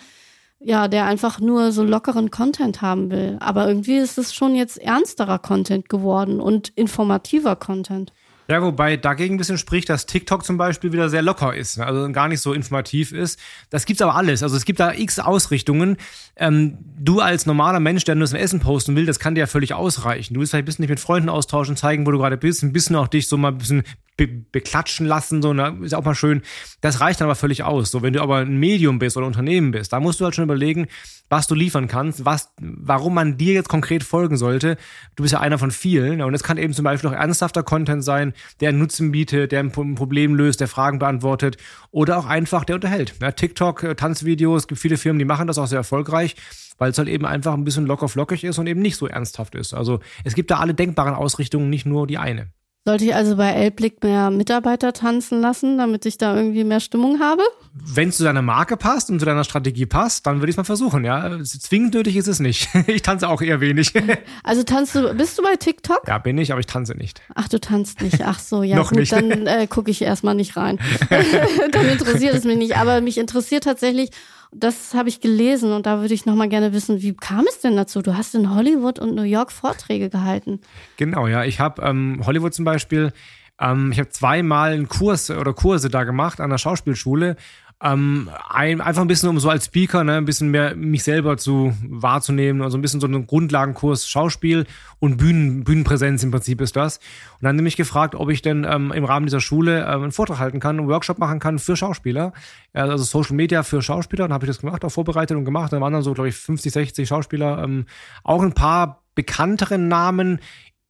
[0.60, 3.38] ja, der einfach nur so lockeren Content haben will.
[3.42, 8.14] Aber irgendwie ist es schon jetzt ernsterer Content geworden und informativer Content.
[8.48, 11.86] Ja, wobei dagegen ein bisschen spricht, dass TikTok zum Beispiel wieder sehr locker ist, ne?
[11.86, 13.40] also gar nicht so informativ ist.
[13.70, 14.44] Das gibt's aber alles.
[14.44, 15.98] Also es gibt da x Ausrichtungen.
[16.36, 19.48] Ähm, du als normaler Mensch, der nur das Essen posten will, das kann dir ja
[19.48, 20.34] völlig ausreichen.
[20.34, 22.74] Du willst vielleicht ein bisschen dich mit Freunden austauschen, zeigen, wo du gerade bist, ein
[22.74, 23.84] bisschen auch dich so mal ein bisschen
[24.18, 25.78] be beklatschen lassen, so, ne?
[25.82, 26.42] ist auch mal schön.
[26.82, 27.92] Das reicht dann aber völlig aus.
[27.92, 30.36] So, wenn du aber ein Medium bist oder ein Unternehmen bist, da musst du halt
[30.36, 30.88] schon überlegen,
[31.30, 34.78] was du liefern kannst, was, warum man dir jetzt konkret folgen sollte.
[35.16, 36.22] Du bist ja einer von vielen.
[36.22, 39.62] Und es kann eben zum Beispiel auch ernsthafter Content sein, der einen Nutzen bietet, der
[39.62, 41.58] ein Problem löst, der Fragen beantwortet
[41.92, 43.16] oder auch einfach, der unterhält.
[43.22, 46.36] Ja, TikTok, äh, Tanzvideos, gibt viele Firmen, die machen das auch sehr erfolgreich
[46.80, 49.56] weil es halt eben einfach ein bisschen locker flockig ist und eben nicht so ernsthaft
[49.56, 49.74] ist.
[49.74, 52.52] Also es gibt da alle denkbaren Ausrichtungen, nicht nur die eine.
[52.86, 57.22] Sollte ich also bei Elblick mehr Mitarbeiter tanzen lassen, damit ich da irgendwie mehr Stimmung
[57.22, 57.42] habe?
[57.74, 60.58] Wenn es zu deiner Marke passt und zu deiner Strategie passt, dann würde ich es
[60.58, 61.42] mal versuchen, ja.
[61.44, 62.68] Zwingend nötig ist es nicht.
[62.88, 63.94] Ich tanze auch eher wenig.
[64.44, 66.02] Also tanzt du, bist du bei TikTok?
[66.08, 67.22] Ja, bin ich, aber ich tanze nicht.
[67.34, 68.22] Ach, du tanzt nicht.
[68.26, 69.14] Ach so, ja Noch gut, nicht.
[69.14, 70.78] dann äh, gucke ich erstmal nicht rein.
[71.72, 72.76] dann interessiert es mich nicht.
[72.76, 74.10] Aber mich interessiert tatsächlich,
[74.56, 77.76] das habe ich gelesen und da würde ich nochmal gerne wissen, wie kam es denn
[77.76, 78.02] dazu?
[78.02, 80.60] Du hast in Hollywood und New York Vorträge gehalten.
[80.98, 81.44] Genau, ja.
[81.44, 83.12] Ich habe ähm, Hollywood zum Beispiel,
[83.60, 87.36] ähm, ich habe zweimal einen Kurs oder Kurse da gemacht an der Schauspielschule
[87.84, 91.38] ähm, ein, einfach ein bisschen, um so als Speaker, ne, ein bisschen mehr mich selber
[91.38, 94.66] zu wahrzunehmen, also ein bisschen so einen Grundlagenkurs Schauspiel
[95.00, 96.98] und Bühnen, Bühnenpräsenz im Prinzip ist das.
[96.98, 100.40] Und dann nämlich gefragt, ob ich denn ähm, im Rahmen dieser Schule ähm, einen Vortrag
[100.40, 102.34] halten kann, einen Workshop machen kann für Schauspieler,
[102.72, 104.26] also Social Media für Schauspieler.
[104.26, 105.74] Dann habe ich das gemacht, auch vorbereitet und gemacht.
[105.74, 107.86] Dann waren dann so, glaube ich, 50, 60 Schauspieler, ähm,
[108.24, 110.40] auch ein paar bekanntere Namen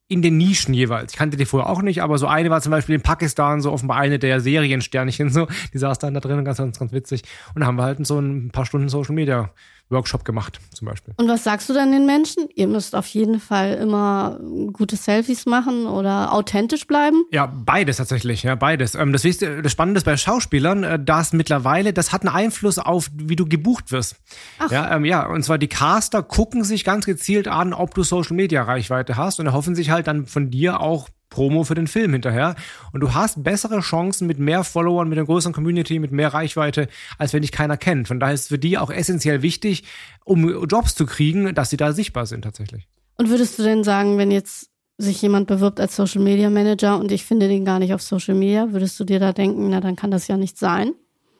[0.08, 1.12] in den Nischen jeweils.
[1.12, 3.72] Ich kannte die vorher auch nicht, aber so eine war zum Beispiel in Pakistan so
[3.72, 5.46] offenbar eine der Seriensternchen so.
[5.72, 7.22] Die saß dann da drin, ganz, ganz, ganz witzig.
[7.54, 9.50] Und haben wir halt so ein paar Stunden Social Media
[9.90, 11.14] Workshop gemacht, zum Beispiel.
[11.16, 12.48] Und was sagst du dann den Menschen?
[12.54, 14.40] Ihr müsst auf jeden Fall immer
[14.72, 17.24] gute Selfies machen oder authentisch bleiben?
[17.30, 18.94] Ja, beides tatsächlich, ja, beides.
[18.94, 23.10] Ähm, das, das Spannende ist bei Schauspielern, äh, dass mittlerweile, das hat einen Einfluss auf,
[23.14, 24.16] wie du gebucht wirst.
[24.58, 24.70] Ach.
[24.70, 28.36] Ja, ähm, ja, und zwar die Caster gucken sich ganz gezielt an, ob du Social
[28.36, 32.12] Media Reichweite hast und erhoffen sich halt dann von dir auch Promo für den Film
[32.12, 32.54] hinterher.
[32.92, 36.86] Und du hast bessere Chancen mit mehr Followern, mit einer größeren Community, mit mehr Reichweite,
[37.18, 38.06] als wenn dich keiner kennt.
[38.06, 39.82] Von daher ist es für die auch essentiell wichtig,
[40.24, 42.86] um Jobs zu kriegen, dass sie da sichtbar sind tatsächlich.
[43.18, 47.10] Und würdest du denn sagen, wenn jetzt sich jemand bewirbt als Social Media Manager und
[47.10, 49.96] ich finde den gar nicht auf Social Media, würdest du dir da denken, na dann
[49.96, 50.92] kann das ja nicht sein?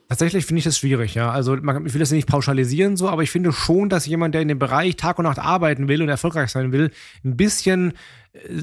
[0.09, 1.31] Tatsächlich finde ich das schwierig, ja.
[1.31, 4.43] Also man, ich will das nicht pauschalisieren so, aber ich finde schon, dass jemand, der
[4.43, 6.91] in dem Bereich Tag und Nacht arbeiten will und erfolgreich sein will,
[7.25, 7.95] ein bisschen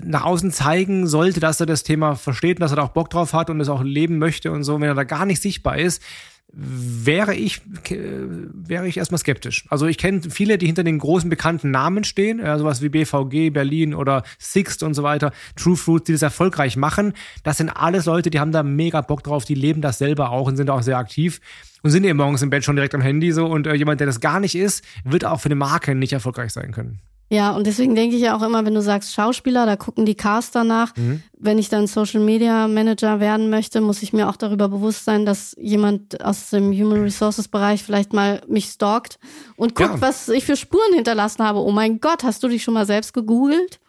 [0.04, 3.10] nach außen zeigen sollte, dass er das Thema versteht und dass er da auch Bock
[3.10, 5.78] drauf hat und es auch leben möchte und so, wenn er da gar nicht sichtbar
[5.78, 6.02] ist,
[6.54, 9.66] wäre ich, wäre ich erstmal skeptisch.
[9.70, 13.52] Also ich kenne viele, die hinter den großen bekannten Namen stehen, ja, sowas wie BVG,
[13.52, 17.14] Berlin oder Sixt und so weiter, True Fruits, die das erfolgreich machen.
[17.44, 20.48] Das sind alles Leute, die haben da mega Bock drauf, die leben das selber auch
[20.48, 21.40] und sind auch sehr aktiv
[21.84, 24.08] und sind eben morgens im Bett schon direkt am Handy so und äh, jemand, der
[24.08, 27.00] das gar nicht ist, wird auch für eine Marke nicht erfolgreich sein können.
[27.32, 30.16] Ja, und deswegen denke ich ja auch immer, wenn du sagst Schauspieler, da gucken die
[30.16, 30.94] Caster nach.
[30.98, 31.24] Mhm.
[31.40, 35.26] Wenn ich dann Social Media Manager werden möchte, muss ich mir auch darüber bewusst sein,
[35.26, 39.18] dass jemand aus dem Human Resources Bereich vielleicht mal mich stalkt
[39.56, 40.02] und guckt, ja.
[40.02, 41.60] was ich für Spuren hinterlassen habe.
[41.60, 43.80] Oh mein Gott, hast du dich schon mal selbst gegoogelt?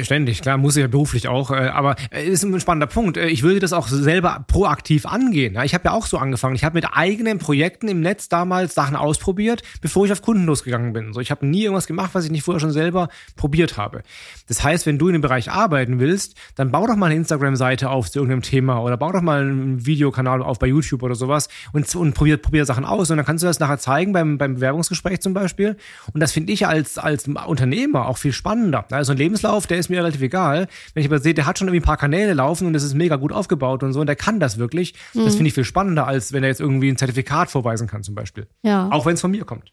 [0.00, 3.18] Ständig, klar, muss ich ja beruflich auch, äh, aber äh, ist ein spannender Punkt.
[3.18, 5.58] Äh, ich würde das auch selber proaktiv angehen.
[5.64, 6.54] Ich habe ja auch so angefangen.
[6.54, 10.94] Ich habe mit eigenen Projekten im Netz damals Sachen ausprobiert, bevor ich auf Kunden losgegangen
[10.94, 11.12] bin.
[11.20, 14.02] Ich habe nie irgendwas gemacht, was ich nicht vorher schon selber probiert habe.
[14.48, 17.90] Das heißt, wenn du in dem Bereich arbeiten willst, dann bau doch mal eine Instagram-Seite
[17.90, 21.50] auf zu irgendeinem Thema oder bau doch mal einen Videokanal auf bei YouTube oder sowas
[21.74, 23.10] und, und probier, probier Sachen aus.
[23.10, 25.76] Und dann kannst du das nachher zeigen beim, beim Bewerbungsgespräch zum Beispiel.
[26.14, 28.86] Und das finde ich als, als Unternehmer auch viel spannender.
[28.90, 30.68] Also ein Lebenslauf, der ist mir relativ egal.
[30.94, 32.94] Wenn ich aber sehe, der hat schon irgendwie ein paar Kanäle laufen und das ist
[32.94, 35.24] mega gut aufgebaut und so und der kann das wirklich, mhm.
[35.24, 38.14] das finde ich viel spannender, als wenn er jetzt irgendwie ein Zertifikat vorweisen kann zum
[38.14, 38.46] Beispiel.
[38.62, 38.88] Ja.
[38.90, 39.72] Auch wenn es von mir kommt.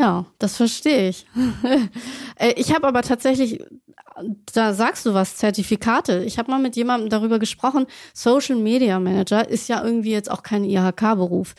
[0.00, 1.26] Ja, das verstehe ich.
[2.36, 3.62] Äh, ich habe aber tatsächlich,
[4.54, 6.24] da sagst du was, Zertifikate.
[6.24, 10.42] Ich habe mal mit jemandem darüber gesprochen, Social Media Manager ist ja irgendwie jetzt auch
[10.42, 11.54] kein IHK-Beruf.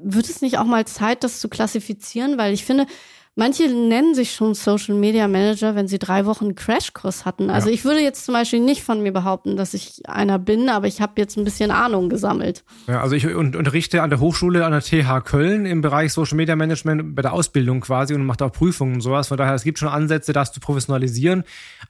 [0.00, 2.38] Wird es nicht auch mal Zeit, das zu klassifizieren?
[2.38, 2.86] Weil ich finde,
[3.34, 7.48] Manche nennen sich schon Social Media Manager, wenn sie drei Wochen Crashkurs hatten.
[7.48, 7.74] Also ja.
[7.74, 11.00] ich würde jetzt zum Beispiel nicht von mir behaupten, dass ich einer bin, aber ich
[11.00, 12.62] habe jetzt ein bisschen Ahnung gesammelt.
[12.88, 16.56] Ja, also ich unterrichte an der Hochschule an der TH Köln im Bereich Social Media
[16.56, 19.28] Management bei der Ausbildung quasi und mache auch Prüfungen und sowas.
[19.28, 21.44] Von daher, es gibt schon Ansätze, das zu professionalisieren,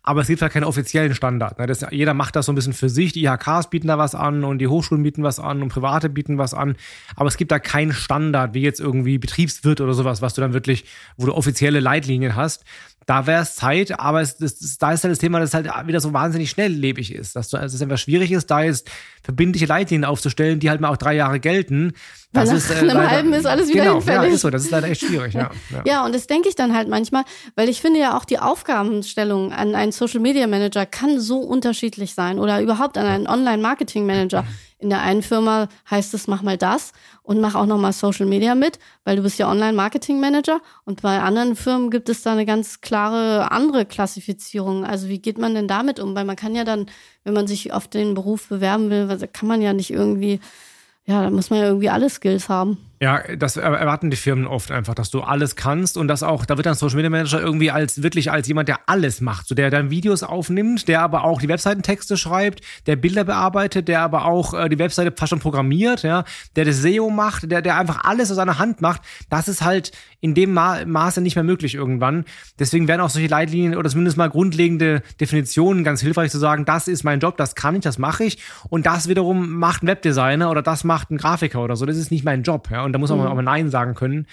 [0.05, 1.59] aber es gibt halt keinen offiziellen Standard.
[1.59, 1.67] Ne?
[1.67, 3.15] Das, jeder macht das so ein bisschen für sich.
[3.15, 6.39] Die IHKs bieten da was an und die Hochschulen bieten was an und Private bieten
[6.39, 6.77] was an.
[7.17, 10.53] Aber es gibt da keinen Standard, wie jetzt irgendwie Betriebswirt oder sowas, was du dann
[10.53, 10.85] wirklich,
[11.17, 12.65] wo du offizielle Leitlinien hast,
[13.07, 15.69] da wäre es Zeit, aber es, das, da ist halt das Thema, dass es halt
[15.87, 18.91] wieder so wahnsinnig schnelllebig ist, dass du, also es einfach schwierig ist, da jetzt
[19.23, 21.95] verbindliche Leitlinien aufzustellen, die halt mal auch drei Jahre gelten.
[22.33, 24.29] Das weil ist, äh, nach einem halben ist alles wieder genau, hinfällig.
[24.29, 25.51] Ja, ist so, das ist leider echt schwierig, ja.
[25.71, 27.25] Ja, ja und das denke ich dann halt manchmal,
[27.57, 32.15] weil ich finde ja auch die Aufgabenstellung an einen Social Media Manager kann so unterschiedlich
[32.15, 34.45] sein oder überhaupt an einen Online Marketing Manager.
[34.83, 36.93] In der einen Firma heißt es, mach mal das
[37.23, 40.61] und mach auch nochmal Social Media mit, weil du bist ja Online Marketing Manager.
[40.85, 44.85] Und bei anderen Firmen gibt es da eine ganz klare andere Klassifizierung.
[44.85, 46.17] Also wie geht man denn damit um?
[46.17, 46.87] Weil man kann ja dann,
[47.23, 50.41] wenn man sich auf den Beruf bewerben will, kann man ja nicht irgendwie,
[51.05, 52.79] ja, da muss man ja irgendwie alle Skills haben.
[53.03, 56.57] Ja, das erwarten die Firmen oft einfach, dass du alles kannst und das auch, da
[56.57, 59.71] wird dann Social Media Manager irgendwie als wirklich als jemand, der alles macht, so der
[59.71, 64.55] dann Videos aufnimmt, der aber auch die Webseitentexte schreibt, der Bilder bearbeitet, der aber auch
[64.55, 66.23] äh, die Webseite fast schon programmiert, ja,
[66.55, 69.03] der das SEO macht, der der einfach alles aus seiner Hand macht.
[69.29, 72.25] Das ist halt in dem Ma Maße nicht mehr möglich irgendwann.
[72.61, 76.87] Deswegen werden auch solche Leitlinien oder zumindest mal grundlegende Definitionen ganz hilfreich zu sagen, das
[76.87, 78.39] ist mein Job, das kann ich, das mache ich
[78.69, 81.85] und das wiederum macht ein Webdesigner oder das macht ein Grafiker oder so.
[81.85, 82.85] Das ist nicht mein Job, ja.
[82.85, 83.27] Und und da muss man mhm.
[83.27, 84.27] auch mal Nein sagen können.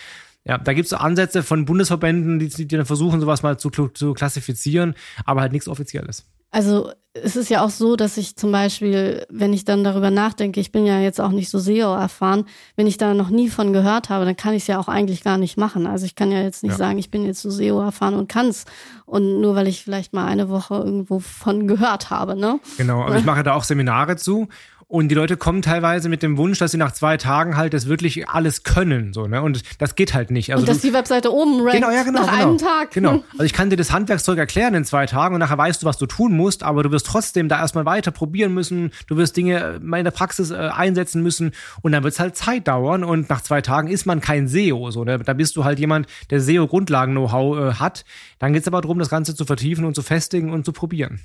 [0.46, 4.14] Ja, da gibt es Ansätze von Bundesverbänden, die, die dann versuchen, sowas mal zu, zu
[4.14, 4.96] klassifizieren,
[5.26, 6.26] aber halt nichts Offizielles.
[6.52, 10.60] Also es ist ja auch so, dass ich zum Beispiel, wenn ich dann darüber nachdenke,
[10.60, 12.46] ich bin ja jetzt auch nicht so SEO erfahren,
[12.76, 15.24] wenn ich da noch nie von gehört habe, dann kann ich es ja auch eigentlich
[15.24, 15.88] gar nicht machen.
[15.88, 16.78] Also ich kann ja jetzt nicht ja.
[16.78, 18.66] sagen, ich bin jetzt so SEO erfahren und kann's.
[19.06, 22.60] Und nur weil ich vielleicht mal eine Woche irgendwo von gehört habe, ne?
[22.78, 24.48] Genau, also ich mache da auch Seminare zu
[24.90, 27.88] und die Leute kommen teilweise mit dem Wunsch, dass sie nach zwei Tagen halt das
[27.88, 29.40] wirklich alles können, so, ne?
[29.44, 30.52] Und das geht halt nicht.
[30.52, 32.92] Also und dass du, die Webseite oben rankt genau, ja, genau, nach genau, einem Tag.
[32.92, 33.24] Genau.
[33.34, 36.00] Also ich kann dir das Handwerkszeug erklären in zwei Tagen und nachher weißt du, was
[36.00, 38.90] du tun musst, aber du wirst trotzdem da erstmal weiter probieren müssen.
[39.06, 41.52] Du wirst Dinge mal in der Praxis äh, einsetzen müssen
[41.84, 44.90] und dann wird es halt Zeit dauern und nach zwei Tagen ist man kein SEO,
[44.90, 45.20] so, ne?
[45.20, 48.06] Da bist du halt jemand, der SEO-Grundlagen-Know-how äh, hat.
[48.40, 51.20] Dann geht es aber darum, das Ganze zu vertiefen und zu festigen und zu probieren.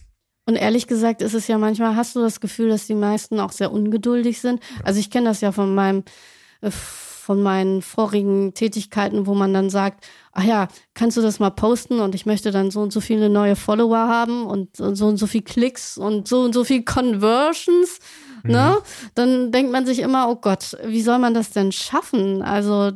[0.47, 3.53] Und ehrlich gesagt ist es ja manchmal, hast du das Gefühl, dass die meisten auch
[3.53, 4.61] sehr ungeduldig sind?
[4.83, 6.05] Also ich kenne das ja von meinem,
[6.61, 11.51] äh, von meinen vorigen Tätigkeiten, wo man dann sagt, ach ja, kannst du das mal
[11.51, 15.17] posten und ich möchte dann so und so viele neue Follower haben und so und
[15.17, 17.99] so viel Klicks und so und so viel Conversions.
[18.43, 18.49] Ne?
[18.49, 18.53] Mhm.
[18.53, 18.77] Ne?
[19.15, 22.43] Dann denkt man sich immer, oh Gott, wie soll man das denn schaffen?
[22.43, 22.93] Also,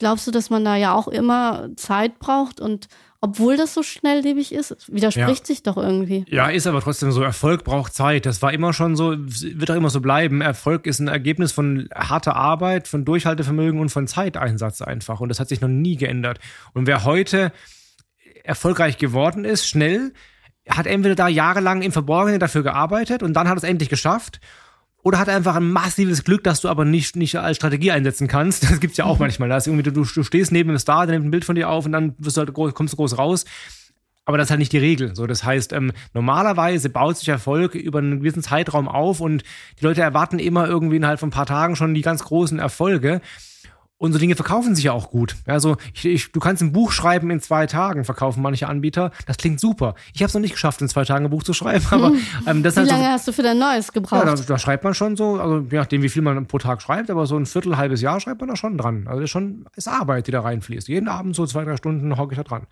[0.00, 2.88] glaubst du, dass man da ja auch immer Zeit braucht und
[3.20, 4.92] obwohl das so schnelllebig ist?
[4.92, 5.46] Widerspricht ja.
[5.46, 6.24] sich doch irgendwie.
[6.28, 7.22] Ja, ist aber trotzdem so.
[7.22, 8.26] Erfolg braucht Zeit.
[8.26, 10.40] Das war immer schon so, wird auch immer so bleiben.
[10.40, 15.20] Erfolg ist ein Ergebnis von harter Arbeit, von Durchhaltevermögen und von Zeiteinsatz einfach.
[15.20, 16.38] Und das hat sich noch nie geändert.
[16.74, 17.52] Und wer heute
[18.44, 20.12] erfolgreich geworden ist, schnell,
[20.68, 24.40] hat entweder da jahrelang im Verborgenen dafür gearbeitet und dann hat es endlich geschafft
[25.06, 28.64] oder hat einfach ein massives Glück, dass du aber nicht, nicht als Strategie einsetzen kannst.
[28.68, 29.26] Das gibt's ja auch mhm.
[29.26, 29.48] manchmal.
[29.48, 31.70] Da ist irgendwie, du, du stehst neben einem Star, der nimmt ein Bild von dir
[31.70, 33.44] auf und dann wirst du halt groß, kommst du groß raus.
[34.24, 35.14] Aber das ist halt nicht die Regel.
[35.14, 39.44] So, das heißt, ähm, normalerweise baut sich Erfolg über einen gewissen Zeitraum auf und
[39.78, 43.20] die Leute erwarten immer irgendwie innerhalb von ein paar Tagen schon die ganz großen Erfolge.
[43.98, 45.36] Und so Dinge verkaufen sich ja auch gut.
[45.46, 49.10] Also ich, ich, du kannst ein Buch schreiben in zwei Tagen, verkaufen manche Anbieter.
[49.26, 49.94] Das klingt super.
[50.12, 51.86] Ich habe es noch nicht geschafft, in zwei Tagen ein Buch zu schreiben.
[51.90, 52.12] Aber
[52.46, 54.26] ähm, das wie halt lange so, hast du für dein neues gebraucht?
[54.26, 56.82] Ja, da, da, schreibt man schon so, also je nachdem, wie viel man pro Tag
[56.82, 59.06] schreibt, aber so ein Viertel, halbes Jahr schreibt man da schon dran.
[59.06, 60.88] Also das ist schon ist Arbeit, die da reinfließt.
[60.88, 62.66] Jeden Abend so zwei, drei Stunden hocke ich da dran.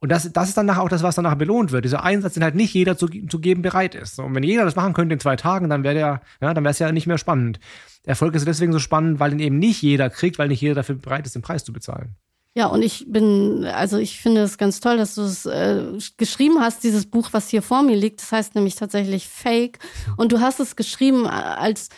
[0.00, 1.84] Und das, das ist dann nachher auch das, was danach belohnt wird.
[1.84, 4.18] Dieser Einsatz, den halt nicht jeder zu, zu geben bereit ist.
[4.18, 6.72] Und wenn jeder das machen könnte in zwei Tagen, dann wäre der, ja, dann wäre
[6.72, 7.58] es ja nicht mehr spannend.
[8.04, 10.74] Der Erfolg ist deswegen so spannend, weil ihn eben nicht jeder kriegt, weil nicht jeder
[10.74, 12.16] dafür bereit ist, den Preis zu bezahlen.
[12.56, 15.82] Ja, und ich bin, also ich finde es ganz toll, dass du es äh,
[16.16, 18.20] geschrieben hast, dieses Buch, was hier vor mir liegt.
[18.20, 19.80] Das heißt nämlich tatsächlich Fake.
[20.16, 21.88] Und du hast es geschrieben als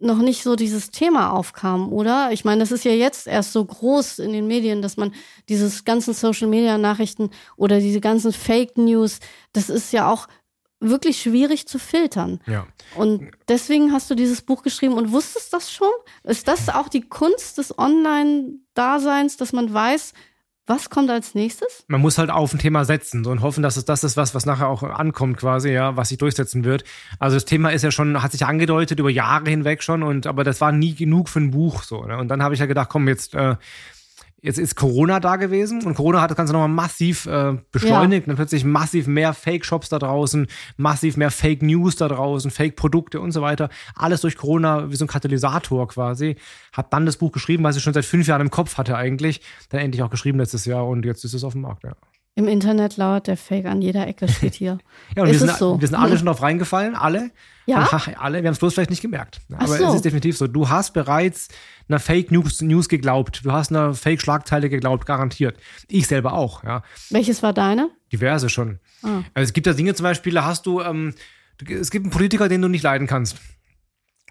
[0.00, 2.32] noch nicht so dieses Thema aufkam, oder?
[2.32, 5.12] Ich meine, das ist ja jetzt erst so groß in den Medien, dass man
[5.48, 9.20] dieses ganzen Social Media Nachrichten oder diese ganzen Fake News,
[9.52, 10.26] das ist ja auch
[10.80, 12.40] wirklich schwierig zu filtern.
[12.46, 12.66] Ja.
[12.96, 15.92] Und deswegen hast du dieses Buch geschrieben und wusstest das schon?
[16.24, 20.14] Ist das auch die Kunst des Online-Daseins, dass man weiß,
[20.70, 21.84] was kommt als nächstes?
[21.88, 24.46] Man muss halt auf ein Thema setzen und hoffen, dass es das ist, was, was
[24.46, 26.84] nachher auch ankommt, quasi, ja, was sich durchsetzen wird.
[27.18, 30.44] Also das Thema ist ja schon, hat sich angedeutet über Jahre hinweg schon, und aber
[30.44, 31.82] das war nie genug für ein Buch.
[31.82, 32.04] so.
[32.04, 32.16] Ne?
[32.16, 33.56] Und dann habe ich ja gedacht, komm, jetzt äh,
[34.42, 38.26] Jetzt ist Corona da gewesen und Corona hat das Ganze nochmal massiv äh, beschleunigt.
[38.26, 38.26] Ja.
[38.28, 43.42] Dann plötzlich massiv mehr Fake-Shops da draußen, massiv mehr Fake-News da draußen, Fake-Produkte und so
[43.42, 43.68] weiter.
[43.94, 46.36] Alles durch Corona wie so ein Katalysator quasi.
[46.72, 49.40] Hab dann das Buch geschrieben, was ich schon seit fünf Jahren im Kopf hatte eigentlich.
[49.68, 51.92] Dann endlich auch geschrieben letztes Jahr und jetzt ist es auf dem Markt, ja.
[52.40, 54.78] Im Internet lauert der Fake an jeder Ecke, steht hier.
[55.14, 55.78] ja, und wir sind, so?
[55.78, 57.32] wir sind alle schon drauf reingefallen, alle.
[57.66, 57.86] Ja.
[58.18, 59.42] alle, wir haben es bloß vielleicht nicht gemerkt.
[59.52, 59.88] Aber so.
[59.88, 60.46] es ist definitiv so.
[60.46, 61.48] Du hast bereits
[61.86, 63.42] einer Fake News, News geglaubt.
[63.44, 65.58] Du hast einer Fake Schlagzeile geglaubt, garantiert.
[65.86, 66.82] Ich selber auch, ja.
[67.10, 67.90] Welches war deine?
[68.10, 68.78] Diverse schon.
[69.02, 69.18] Ah.
[69.34, 71.12] Also es gibt da Dinge zum Beispiel, da hast du, ähm,
[71.68, 73.36] es gibt einen Politiker, den du nicht leiden kannst.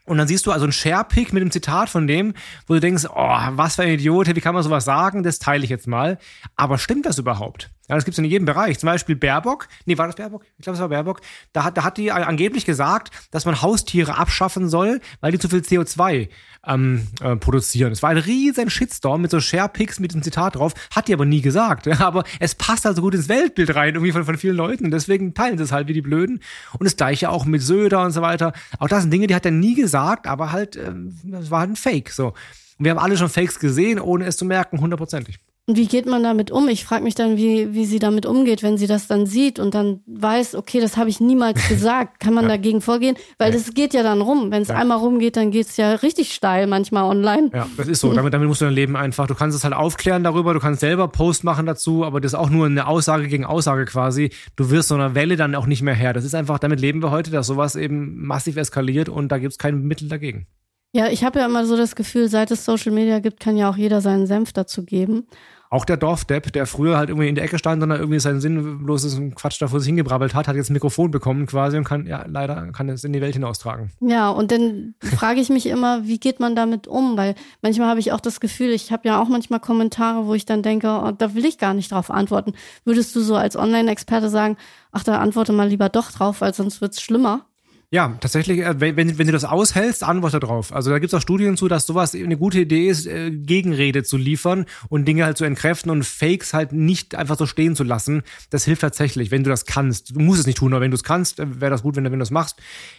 [0.06, 2.34] Und dann siehst du also ein Share-Pick mit dem Zitat von dem,
[2.66, 5.22] wo du denkst, oh, was für ein Idiot, wie kann man sowas sagen?
[5.22, 6.18] Das teile ich jetzt mal.
[6.56, 7.70] Aber stimmt das überhaupt?
[7.90, 8.78] Ja, das gibt's in jedem Bereich.
[8.78, 9.68] Zum Beispiel Baerbock.
[9.86, 10.44] Nee, war das Baerbock?
[10.58, 11.22] Ich glaube, es war Baerbock.
[11.54, 15.50] Da hat, da hat die angeblich gesagt, dass man Haustiere abschaffen soll, weil die zu
[15.50, 16.30] viel CO2
[16.68, 17.92] ähm, äh, produzieren.
[17.92, 20.74] Es war ein riesen Shitstorm mit so Sharepics mit dem Zitat drauf.
[20.94, 21.88] Hat die aber nie gesagt.
[22.00, 24.86] Aber es passt also gut ins Weltbild rein, irgendwie von, von vielen Leuten.
[24.86, 26.42] Und deswegen teilen sie es halt wie die Blöden.
[26.78, 28.54] Und das gleiche auch mit Söder und so weiter.
[28.78, 31.72] Auch das sind Dinge, die hat er nie gesagt, aber halt, ähm, das war halt
[31.72, 32.12] ein Fake.
[32.12, 32.28] So.
[32.28, 35.40] Und wir haben alle schon Fakes gesehen, ohne es zu merken, hundertprozentig.
[35.70, 36.68] Und wie geht man damit um?
[36.68, 39.76] Ich frage mich dann, wie, wie sie damit umgeht, wenn sie das dann sieht und
[39.76, 42.20] dann weiß, okay, das habe ich niemals gesagt.
[42.20, 42.50] Kann man ja.
[42.50, 43.16] dagegen vorgehen?
[43.38, 43.60] Weil ja.
[43.60, 44.50] das geht ja dann rum.
[44.50, 44.78] Wenn es ja.
[44.78, 47.52] einmal rumgeht, dann geht's ja richtig steil manchmal online.
[47.54, 48.12] Ja, das ist so.
[48.20, 50.80] Damit, damit musst du dein Leben einfach, du kannst es halt aufklären darüber, du kannst
[50.80, 54.32] selber Post machen dazu, aber das ist auch nur eine Aussage gegen Aussage quasi.
[54.56, 56.14] Du wirst so einer Welle dann auch nicht mehr her.
[56.14, 59.60] Das ist einfach, damit leben wir heute, dass sowas eben massiv eskaliert und da gibt's
[59.60, 60.48] kein Mittel dagegen.
[60.92, 63.70] Ja, ich habe ja immer so das Gefühl, seit es Social Media gibt, kann ja
[63.70, 65.28] auch jeder seinen Senf dazu geben.
[65.72, 68.42] Auch der Dorfdepp, der früher halt irgendwie in der Ecke stand und dann irgendwie sein
[68.42, 72.08] sinnloses Quatsch da vor sich hingebrabbelt hat, hat jetzt ein Mikrofon bekommen quasi und kann,
[72.08, 73.92] ja, leider kann es in die Welt hinaustragen.
[74.02, 77.18] Ja, und dann frage ich mich immer, wie geht man damit um?
[77.18, 80.46] Weil manchmal habe ich auch das Gefühl, ich habe ja auch manchmal Kommentare, wo ich
[80.46, 82.54] dann denke, oh, da will ich gar nicht drauf antworten.
[82.84, 84.58] Würdest du so als Online-Experte sagen,
[84.92, 87.46] ach, da antworte mal lieber doch drauf, weil sonst wird's schlimmer?
[87.92, 90.72] Ja, tatsächlich, äh, wenn, wenn du das aushältst, antworte drauf.
[90.74, 94.16] Also da gibt's auch Studien zu, dass sowas eine gute Idee ist, äh, Gegenrede zu
[94.16, 98.22] liefern und Dinge halt zu entkräften und Fakes halt nicht einfach so stehen zu lassen.
[98.52, 100.16] Das hilft tatsächlich, wenn du das kannst.
[100.16, 102.04] Du musst es nicht tun, aber wenn du es kannst, äh, wäre das gut, wenn
[102.04, 102.58] wenn du das machst.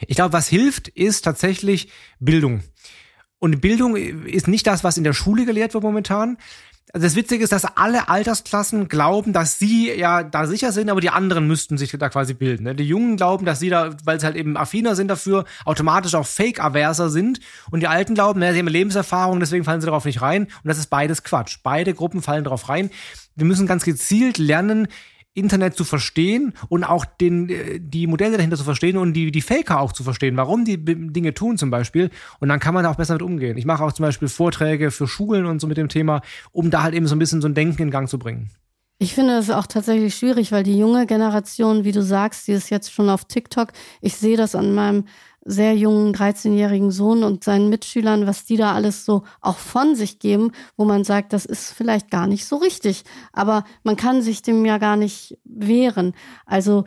[0.08, 2.62] Ich glaube, was hilft, ist tatsächlich Bildung.
[3.38, 6.36] Und Bildung ist nicht das, was in der Schule gelehrt wird momentan.
[6.92, 11.00] Also das Witzige ist, dass alle Altersklassen glauben, dass sie ja da sicher sind, aber
[11.00, 12.64] die anderen müssten sich da quasi bilden.
[12.64, 12.74] Ne?
[12.74, 16.26] Die Jungen glauben, dass sie da, weil sie halt eben affiner sind dafür, automatisch auch
[16.26, 17.40] Fake-averser sind.
[17.70, 20.44] Und die Alten glauben, naja, sie haben Lebenserfahrung, deswegen fallen sie darauf nicht rein.
[20.44, 21.58] Und das ist beides Quatsch.
[21.62, 22.90] Beide Gruppen fallen darauf rein.
[23.36, 24.88] Wir müssen ganz gezielt lernen,
[25.34, 29.40] Internet zu verstehen und auch den, äh, die Modelle dahinter zu verstehen und die, die
[29.40, 32.10] Faker auch zu verstehen, warum die Dinge tun zum Beispiel.
[32.40, 33.56] Und dann kann man auch besser mit umgehen.
[33.56, 36.82] Ich mache auch zum Beispiel Vorträge für Schulen und so mit dem Thema, um da
[36.82, 38.50] halt eben so ein bisschen so ein Denken in Gang zu bringen.
[39.02, 42.68] Ich finde es auch tatsächlich schwierig, weil die junge Generation, wie du sagst, die ist
[42.68, 43.68] jetzt schon auf TikTok.
[44.02, 45.04] Ich sehe das an meinem
[45.50, 50.18] sehr jungen 13-jährigen Sohn und seinen Mitschülern, was die da alles so auch von sich
[50.18, 53.02] geben, wo man sagt, das ist vielleicht gar nicht so richtig.
[53.32, 56.14] Aber man kann sich dem ja gar nicht wehren.
[56.46, 56.84] Also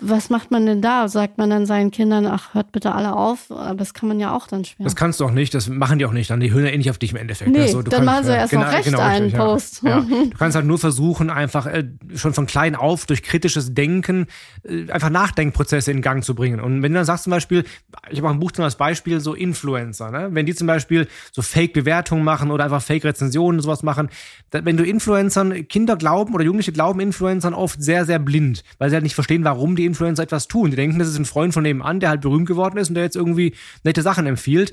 [0.00, 1.08] was macht man denn da?
[1.08, 3.50] Sagt man dann seinen Kindern, ach, hört bitte alle auf?
[3.50, 4.84] Aber das kann man ja auch dann schwer.
[4.84, 6.30] Das kannst du auch nicht, das machen die auch nicht.
[6.30, 7.50] Dann die hören ja eh nicht auf dich im Endeffekt.
[7.50, 9.82] Nee, also, dann kannst, machen sie ja, erst genau, noch recht genau, einen richtig, Post.
[9.82, 9.90] Ja.
[9.90, 10.00] Ja.
[10.00, 11.84] Du kannst halt nur versuchen, einfach äh,
[12.14, 14.26] schon von klein auf durch kritisches Denken
[14.62, 16.60] äh, einfach Nachdenkprozesse in Gang zu bringen.
[16.60, 17.64] Und wenn du dann sagst zum Beispiel,
[18.10, 20.28] ich habe auch ein Buch zum Beispiel, so Influencer, ne?
[20.32, 24.08] wenn die zum Beispiel so Fake-Bewertungen machen oder einfach Fake-Rezensionen sowas machen,
[24.50, 28.94] wenn du Influencern, Kinder glauben oder Jugendliche glauben Influencern oft sehr, sehr blind, weil sie
[28.94, 30.70] halt nicht verstehen, warum die Influencer etwas tun.
[30.70, 33.04] Die denken, das ist ein Freund von nebenan, der halt berühmt geworden ist und der
[33.04, 34.72] jetzt irgendwie nette Sachen empfiehlt.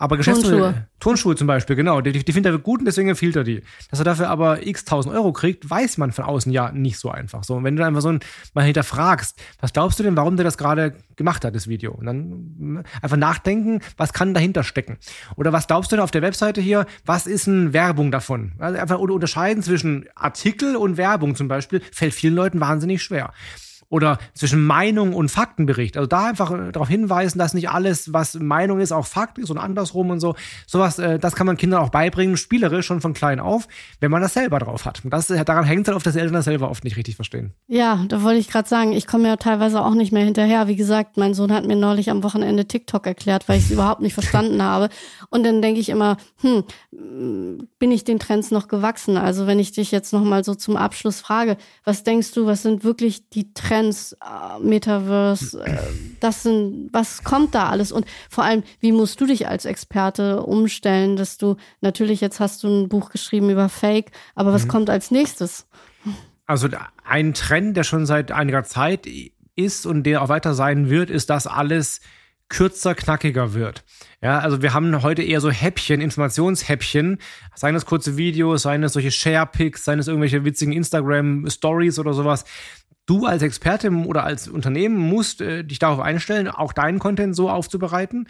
[0.00, 3.44] Aber Geschäftsmodelle, Turnschuhe zum Beispiel, genau, die, die findet er gut und deswegen empfiehlt er
[3.44, 3.60] die.
[3.90, 7.10] Dass er dafür aber x tausend Euro kriegt, weiß man von außen ja nicht so
[7.10, 7.44] einfach.
[7.44, 8.20] So, und wenn du einfach so ein,
[8.54, 11.92] mal hinterfragst, was glaubst du denn, warum der das gerade gemacht hat, das Video?
[11.92, 14.96] Und dann einfach nachdenken, was kann dahinter stecken?
[15.36, 18.52] Oder was glaubst du denn auf der Webseite hier, was ist eine Werbung davon?
[18.58, 23.34] Also einfach unterscheiden zwischen Artikel und Werbung zum Beispiel, fällt vielen Leuten wahnsinnig schwer
[23.90, 25.96] oder zwischen Meinung und Faktenbericht.
[25.96, 29.50] Also da einfach äh, darauf hinweisen, dass nicht alles, was Meinung ist, auch Fakt ist
[29.50, 30.36] und andersrum und so.
[30.66, 33.66] Sowas, äh, das kann man Kindern auch beibringen, spielerisch schon von klein auf,
[33.98, 35.02] wenn man das selber drauf hat.
[35.04, 37.52] Das, äh, daran hängt es halt oft, dass Eltern das selber oft nicht richtig verstehen.
[37.66, 40.68] Ja, da wollte ich gerade sagen, ich komme ja teilweise auch nicht mehr hinterher.
[40.68, 44.02] Wie gesagt, mein Sohn hat mir neulich am Wochenende TikTok erklärt, weil ich es überhaupt
[44.02, 44.88] nicht verstanden habe.
[45.30, 49.16] Und dann denke ich immer, hm, bin ich den Trends noch gewachsen?
[49.16, 52.84] Also wenn ich dich jetzt nochmal so zum Abschluss frage, was denkst du, was sind
[52.84, 53.79] wirklich die Trends?
[53.80, 55.78] Trends, äh, Metaverse, äh,
[56.20, 57.92] das sind, was kommt da alles?
[57.92, 62.62] Und vor allem, wie musst du dich als Experte umstellen, dass du, natürlich jetzt hast
[62.62, 64.68] du ein Buch geschrieben über Fake, aber was mhm.
[64.68, 65.66] kommt als nächstes?
[66.46, 66.68] Also
[67.04, 69.06] ein Trend, der schon seit einiger Zeit
[69.56, 72.00] ist und der auch weiter sein wird, ist, dass alles
[72.50, 73.84] kürzer, knackiger wird.
[74.20, 77.18] Ja, also wir haben heute eher so Häppchen, Informationshäppchen,
[77.54, 82.44] seien es kurze Videos, seien es solche Share-Pics, seien es irgendwelche witzigen Instagram-Stories oder sowas
[83.10, 87.50] du als Experte oder als Unternehmen musst äh, dich darauf einstellen, auch deinen Content so
[87.50, 88.28] aufzubereiten.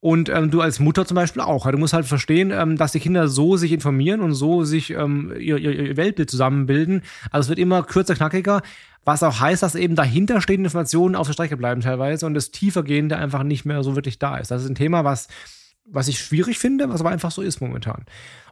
[0.00, 1.68] Und ähm, du als Mutter zum Beispiel auch.
[1.68, 5.32] Du musst halt verstehen, ähm, dass die Kinder so sich informieren und so sich ähm,
[5.38, 7.02] ihr, ihr Weltbild zusammenbilden.
[7.30, 8.60] Also es wird immer kürzer, knackiger,
[9.04, 13.16] was auch heißt, dass eben dahinterstehende Informationen auf der Strecke bleiben teilweise und das Tiefergehende
[13.16, 14.50] einfach nicht mehr so wirklich da ist.
[14.50, 15.28] Das ist ein Thema, was
[15.88, 18.04] was ich schwierig finde, was aber einfach so ist momentan.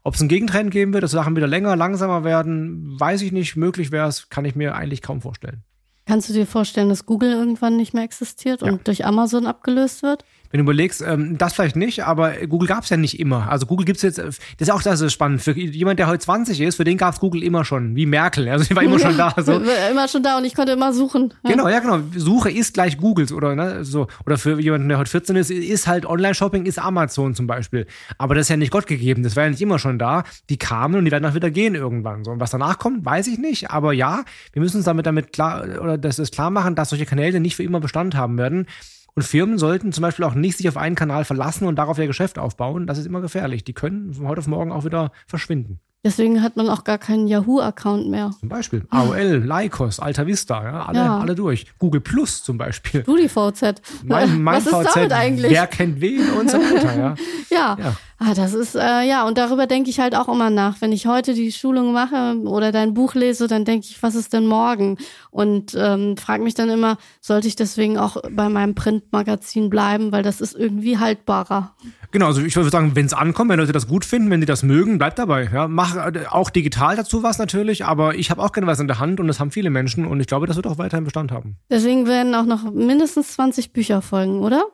[0.03, 3.57] Ob es einen Gegentrend geben wird, dass Sachen wieder länger, langsamer werden, weiß ich nicht.
[3.57, 5.63] Möglich wäre es, kann ich mir eigentlich kaum vorstellen.
[6.07, 8.81] Kannst du dir vorstellen, dass Google irgendwann nicht mehr existiert und ja.
[8.85, 10.25] durch Amazon abgelöst wird?
[10.55, 13.51] Wenn du überlegst, ähm, das vielleicht nicht, aber Google gab es ja nicht immer.
[13.51, 15.43] Also Google gibt's jetzt, das ist auch das ist spannend.
[15.43, 18.49] Für jemand, der heute 20 ist, für den gab es Google immer schon, wie Merkel.
[18.49, 19.35] Also die war immer schon da.
[19.45, 19.55] So.
[19.91, 21.35] Immer schon da und ich konnte immer suchen.
[21.43, 21.51] Ja.
[21.51, 21.99] Genau, ja genau.
[22.15, 24.07] Suche ist gleich Googles oder ne, so.
[24.27, 27.89] Oder für jemanden, der heute 14 ist, ist halt Online-Shopping, ist Amazon zum Beispiel.
[28.17, 29.25] Aber das ist ja nicht Gott gegeben.
[29.25, 30.23] Das war ja nicht immer schon da.
[30.51, 32.23] Die kamen und die werden auch wieder gehen irgendwann.
[32.23, 32.31] So.
[32.31, 33.73] Und was danach kommt, weiß ich nicht.
[33.73, 34.23] Aber ja,
[34.53, 37.57] wir müssen uns damit damit klar, oder das ist klar machen, dass solche Kanäle nicht
[37.57, 38.69] für immer Bestand haben werden.
[39.17, 42.07] Und Firmen sollten zum Beispiel auch nicht sich auf einen Kanal verlassen und darauf ihr
[42.07, 42.87] Geschäft aufbauen.
[42.87, 43.63] Das ist immer gefährlich.
[43.63, 45.81] Die können von heute auf morgen auch wieder verschwinden.
[46.05, 48.31] Deswegen hat man auch gar keinen Yahoo-Account mehr.
[48.39, 51.19] Zum Beispiel AOL, Lycos, Alta Vista, ja, alle, ja.
[51.19, 51.67] alle durch.
[51.79, 53.01] Google Plus zum Beispiel.
[53.03, 53.81] StudiVZ.
[54.05, 55.51] Mein, mein Was VZ, ist damit eigentlich?
[55.51, 57.15] wer kennt wen und so weiter, ja.
[57.51, 57.79] ja.
[57.81, 57.97] ja.
[58.19, 60.81] Ah, das ist, äh, ja, und darüber denke ich halt auch immer nach.
[60.81, 64.33] Wenn ich heute die Schulung mache oder dein Buch lese, dann denke ich, was ist
[64.33, 64.99] denn morgen?
[65.31, 70.23] Und ähm, frage mich dann immer, sollte ich deswegen auch bei meinem Printmagazin bleiben, weil
[70.23, 71.75] das ist irgendwie haltbarer.
[72.13, 74.47] Genau, also ich würde sagen, wenn es ankommt, wenn Leute das gut finden, wenn die
[74.47, 75.51] das mögen, bleibt dabei.
[75.53, 78.87] Ja, mach äh, auch digital dazu was natürlich, aber ich habe auch gerne was in
[78.87, 81.33] der Hand und das haben viele Menschen und ich glaube, das wird auch weiterhin Bestand
[81.33, 81.57] haben.
[81.69, 84.65] Deswegen werden auch noch mindestens 20 Bücher folgen, oder?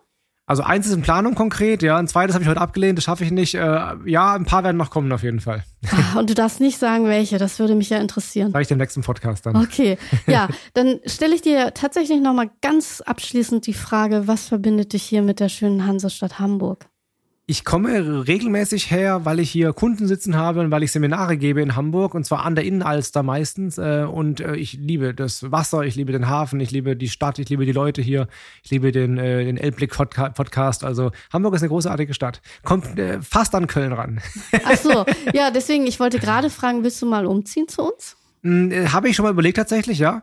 [0.50, 1.96] Also eins ist in Planung konkret, ja.
[1.96, 3.54] Ein zweites habe ich heute abgelehnt, das schaffe ich nicht.
[3.54, 5.62] Äh, ja, ein paar werden noch kommen auf jeden Fall.
[5.92, 8.50] Ah, und du darfst nicht sagen, welche, das würde mich ja interessieren.
[8.50, 9.54] Sag ich dem nächsten Podcast dann.
[9.54, 9.96] Okay,
[10.26, 15.22] ja, dann stelle ich dir tatsächlich nochmal ganz abschließend die Frage, was verbindet dich hier
[15.22, 16.86] mit der schönen Hansestadt Hamburg?
[17.50, 21.60] Ich komme regelmäßig her, weil ich hier Kunden sitzen habe und weil ich Seminare gebe
[21.60, 23.76] in Hamburg und zwar an der Innenalster meistens.
[23.76, 27.40] Äh, und äh, ich liebe das Wasser, ich liebe den Hafen, ich liebe die Stadt,
[27.40, 28.28] ich liebe die Leute hier,
[28.62, 30.84] ich liebe den, äh, den Elbblick Podcast.
[30.84, 32.40] Also Hamburg ist eine großartige Stadt.
[32.62, 32.86] Kommt
[33.22, 34.20] fast an Köln ran.
[34.64, 38.16] Ach so, ja, deswegen, ich wollte gerade fragen, willst du mal umziehen zu uns?
[38.44, 40.22] Hm, habe ich schon mal überlegt tatsächlich, ja.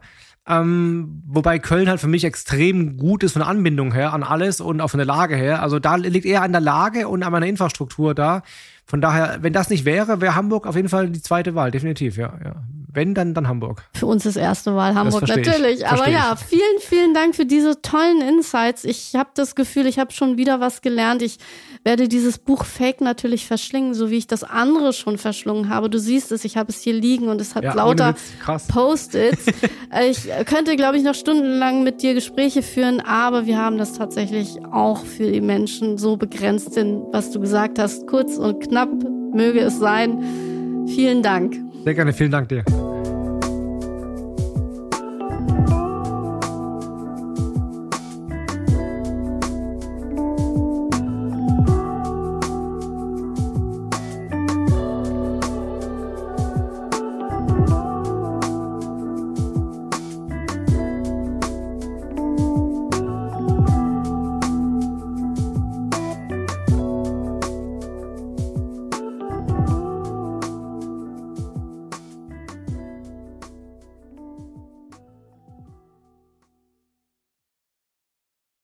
[0.49, 4.61] Ähm, wobei Köln halt für mich extrem gut ist von der Anbindung her an alles
[4.61, 5.61] und auch von der Lage her.
[5.61, 8.43] Also da liegt eher an der Lage und an meiner Infrastruktur da.
[8.85, 12.15] Von daher, wenn das nicht wäre, wäre Hamburg auf jeden Fall die zweite Wahl, definitiv,
[12.15, 12.33] ja.
[12.43, 12.55] ja.
[12.97, 13.83] Wenn, dann, dann Hamburg.
[13.93, 15.81] Für uns ist erste Wahl Hamburg, natürlich.
[15.81, 18.83] Ich, Aber ja, vielen, vielen Dank für diese tollen Insights.
[18.85, 21.21] Ich habe das Gefühl, ich habe schon wieder was gelernt.
[21.21, 21.37] Ich
[21.83, 25.91] werde dieses Buch Fake natürlich verschlingen, so wie ich das andere schon verschlungen habe.
[25.91, 28.15] Du siehst es, ich habe es hier liegen und es hat ja, lauter
[28.67, 29.45] Post-its.
[30.09, 34.57] ich könnte, glaube ich, noch stundenlang mit dir Gespräche führen, aber wir haben das tatsächlich
[34.71, 38.89] auch für die Menschen so begrenzt, denn was du gesagt hast, kurz und knapp
[39.33, 40.87] möge es sein.
[40.87, 41.66] Vielen Dank.
[41.83, 42.63] Sehr gerne, vielen Dank dir.